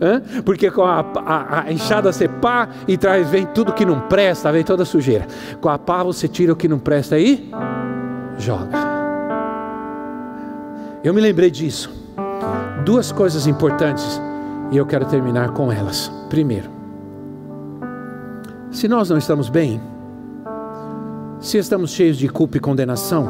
Hã? 0.00 0.20
Porque 0.44 0.70
com 0.70 0.82
a, 0.82 1.00
a, 1.00 1.60
a, 1.62 1.72
enxada 1.72 2.12
você 2.12 2.28
pá 2.28 2.68
e 2.86 2.98
traz, 2.98 3.30
vem 3.30 3.46
tudo 3.46 3.72
que 3.72 3.84
não 3.84 4.00
presta, 4.00 4.52
vem 4.52 4.62
toda 4.62 4.84
sujeira. 4.84 5.26
Com 5.60 5.68
a 5.68 5.78
pá 5.78 6.02
você 6.02 6.28
tira 6.28 6.52
o 6.52 6.56
que 6.56 6.68
não 6.68 6.78
presta 6.78 7.18
e 7.18 7.50
joga. 8.36 8.76
Eu 11.02 11.14
me 11.14 11.20
lembrei 11.20 11.50
disso. 11.50 12.05
Duas 12.86 13.10
coisas 13.10 13.48
importantes 13.48 14.22
e 14.70 14.76
eu 14.76 14.86
quero 14.86 15.04
terminar 15.06 15.50
com 15.50 15.72
elas. 15.72 16.08
Primeiro, 16.30 16.70
se 18.70 18.86
nós 18.86 19.10
não 19.10 19.18
estamos 19.18 19.48
bem, 19.48 19.80
se 21.40 21.58
estamos 21.58 21.90
cheios 21.90 22.16
de 22.16 22.28
culpa 22.28 22.58
e 22.58 22.60
condenação, 22.60 23.28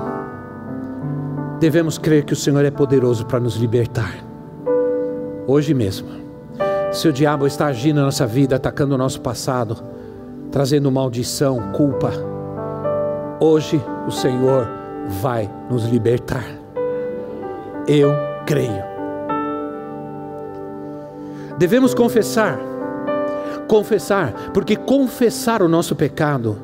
devemos 1.59 1.97
crer 1.97 2.27
que 2.27 2.35
o 2.35 2.37
Senhor 2.37 2.67
é 2.67 2.71
poderoso 2.71 3.25
para 3.25 3.41
nos 3.41 3.57
libertar. 3.57 4.15
Hoje 5.47 5.73
mesmo 5.73 6.07
se 6.93 7.09
o 7.09 7.13
diabo 7.13 7.47
está 7.47 7.69
agindo 7.69 7.97
na 7.97 8.05
nossa 8.05 8.27
vida, 8.27 8.57
atacando 8.57 8.95
o 8.95 8.99
nosso 8.99 9.23
passado, 9.23 9.79
trazendo 10.53 10.93
maldição, 10.93 11.73
culpa, 11.73 12.13
hoje 13.41 13.83
o 14.07 14.11
Senhor 14.11 14.69
vai 15.23 15.51
nos 15.71 15.87
libertar. 15.87 16.45
Eu 17.89 18.13
creio. 18.45 18.96
Devemos 21.59 21.95
confessar, 21.95 22.59
confessar, 23.67 24.51
porque 24.53 24.77
confessar 24.77 25.63
o 25.63 25.69
nosso 25.69 25.97
pecado 25.97 26.59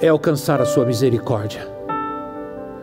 é 0.00 0.08
alcançar 0.08 0.60
a 0.60 0.66
sua 0.66 0.84
misericórdia. 0.84 1.66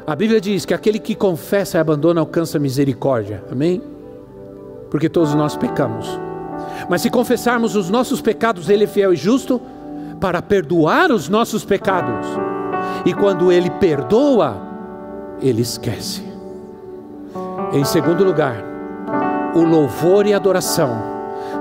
A 0.07 0.15
Bíblia 0.15 0.39
diz 0.39 0.65
que 0.65 0.73
aquele 0.73 0.99
que 0.99 1.15
confessa 1.15 1.77
e 1.77 1.81
abandona 1.81 2.19
alcança 2.19 2.57
misericórdia. 2.59 3.43
Amém? 3.51 3.81
Porque 4.89 5.09
todos 5.09 5.33
nós 5.33 5.55
pecamos. 5.55 6.07
Mas 6.89 7.01
se 7.01 7.09
confessarmos 7.09 7.75
os 7.75 7.89
nossos 7.89 8.21
pecados, 8.21 8.69
Ele 8.69 8.85
é 8.85 8.87
fiel 8.87 9.13
e 9.13 9.15
justo 9.15 9.61
para 10.19 10.41
perdoar 10.41 11.11
os 11.11 11.29
nossos 11.29 11.65
pecados. 11.65 12.27
E 13.05 13.13
quando 13.13 13.51
Ele 13.51 13.69
perdoa, 13.69 14.57
Ele 15.41 15.61
esquece. 15.61 16.23
Em 17.71 17.83
segundo 17.83 18.23
lugar, 18.23 18.72
o 19.55 19.61
louvor 19.63 20.25
e 20.25 20.33
a 20.33 20.37
adoração 20.37 21.01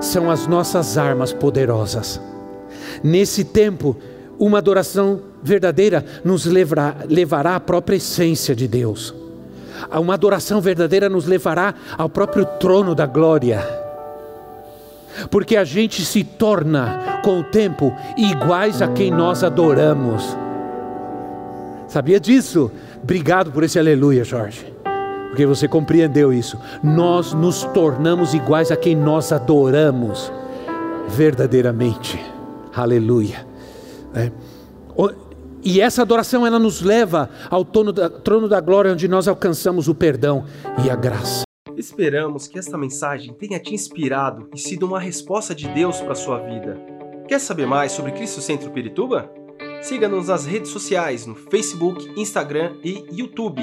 são 0.00 0.30
as 0.30 0.46
nossas 0.46 0.98
armas 0.98 1.32
poderosas. 1.32 2.20
Nesse 3.02 3.44
tempo, 3.44 3.96
uma 4.38 4.58
adoração 4.58 5.20
verdadeira 5.42 6.04
nos 6.24 6.44
levará, 6.44 6.96
levará 7.08 7.56
à 7.56 7.60
própria 7.60 7.96
essência 7.96 8.54
de 8.54 8.66
Deus. 8.66 9.14
Uma 9.92 10.14
adoração 10.14 10.60
verdadeira 10.60 11.08
nos 11.08 11.26
levará 11.26 11.74
ao 11.98 12.08
próprio 12.08 12.44
trono 12.58 12.94
da 12.94 13.06
glória 13.06 13.82
porque 15.30 15.56
a 15.56 15.64
gente 15.64 16.04
se 16.04 16.24
torna, 16.24 17.20
com 17.22 17.40
o 17.40 17.44
tempo, 17.44 17.94
iguais 18.16 18.80
a 18.80 18.88
quem 18.88 19.10
nós 19.10 19.44
adoramos. 19.44 20.36
Sabia 21.88 22.18
disso? 22.18 22.70
Obrigado 23.02 23.52
por 23.52 23.62
esse 23.62 23.78
aleluia, 23.78 24.24
Jorge, 24.24 24.71
porque 25.32 25.46
você 25.46 25.66
compreendeu 25.66 26.30
isso. 26.30 26.58
Nós 26.84 27.32
nos 27.32 27.64
tornamos 27.64 28.34
iguais 28.34 28.70
a 28.70 28.76
quem 28.76 28.94
nós 28.94 29.32
adoramos, 29.32 30.30
verdadeiramente. 31.08 32.22
Aleluia. 32.74 33.46
É. 34.14 34.30
E 35.64 35.80
essa 35.80 36.02
adoração 36.02 36.46
ela 36.46 36.58
nos 36.58 36.82
leva 36.82 37.30
ao 37.48 37.64
trono 37.64 37.94
da, 37.94 38.10
trono 38.10 38.46
da 38.46 38.60
glória, 38.60 38.92
onde 38.92 39.08
nós 39.08 39.26
alcançamos 39.26 39.88
o 39.88 39.94
perdão 39.94 40.44
e 40.84 40.90
a 40.90 40.94
graça. 40.94 41.44
Esperamos 41.78 42.46
que 42.46 42.58
esta 42.58 42.76
mensagem 42.76 43.32
tenha 43.32 43.58
te 43.58 43.72
inspirado 43.74 44.50
e 44.54 44.58
sido 44.58 44.84
uma 44.84 45.00
resposta 45.00 45.54
de 45.54 45.66
Deus 45.68 45.98
para 45.98 46.12
a 46.12 46.16
sua 46.16 46.40
vida. 46.40 46.78
Quer 47.26 47.38
saber 47.38 47.66
mais 47.66 47.92
sobre 47.92 48.12
Cristo 48.12 48.42
Centro 48.42 48.70
Pirituba? 48.70 49.32
Siga-nos 49.80 50.28
nas 50.28 50.44
redes 50.44 50.70
sociais 50.70 51.24
no 51.24 51.34
Facebook, 51.34 52.12
Instagram 52.20 52.74
e 52.84 53.06
YouTube, 53.10 53.62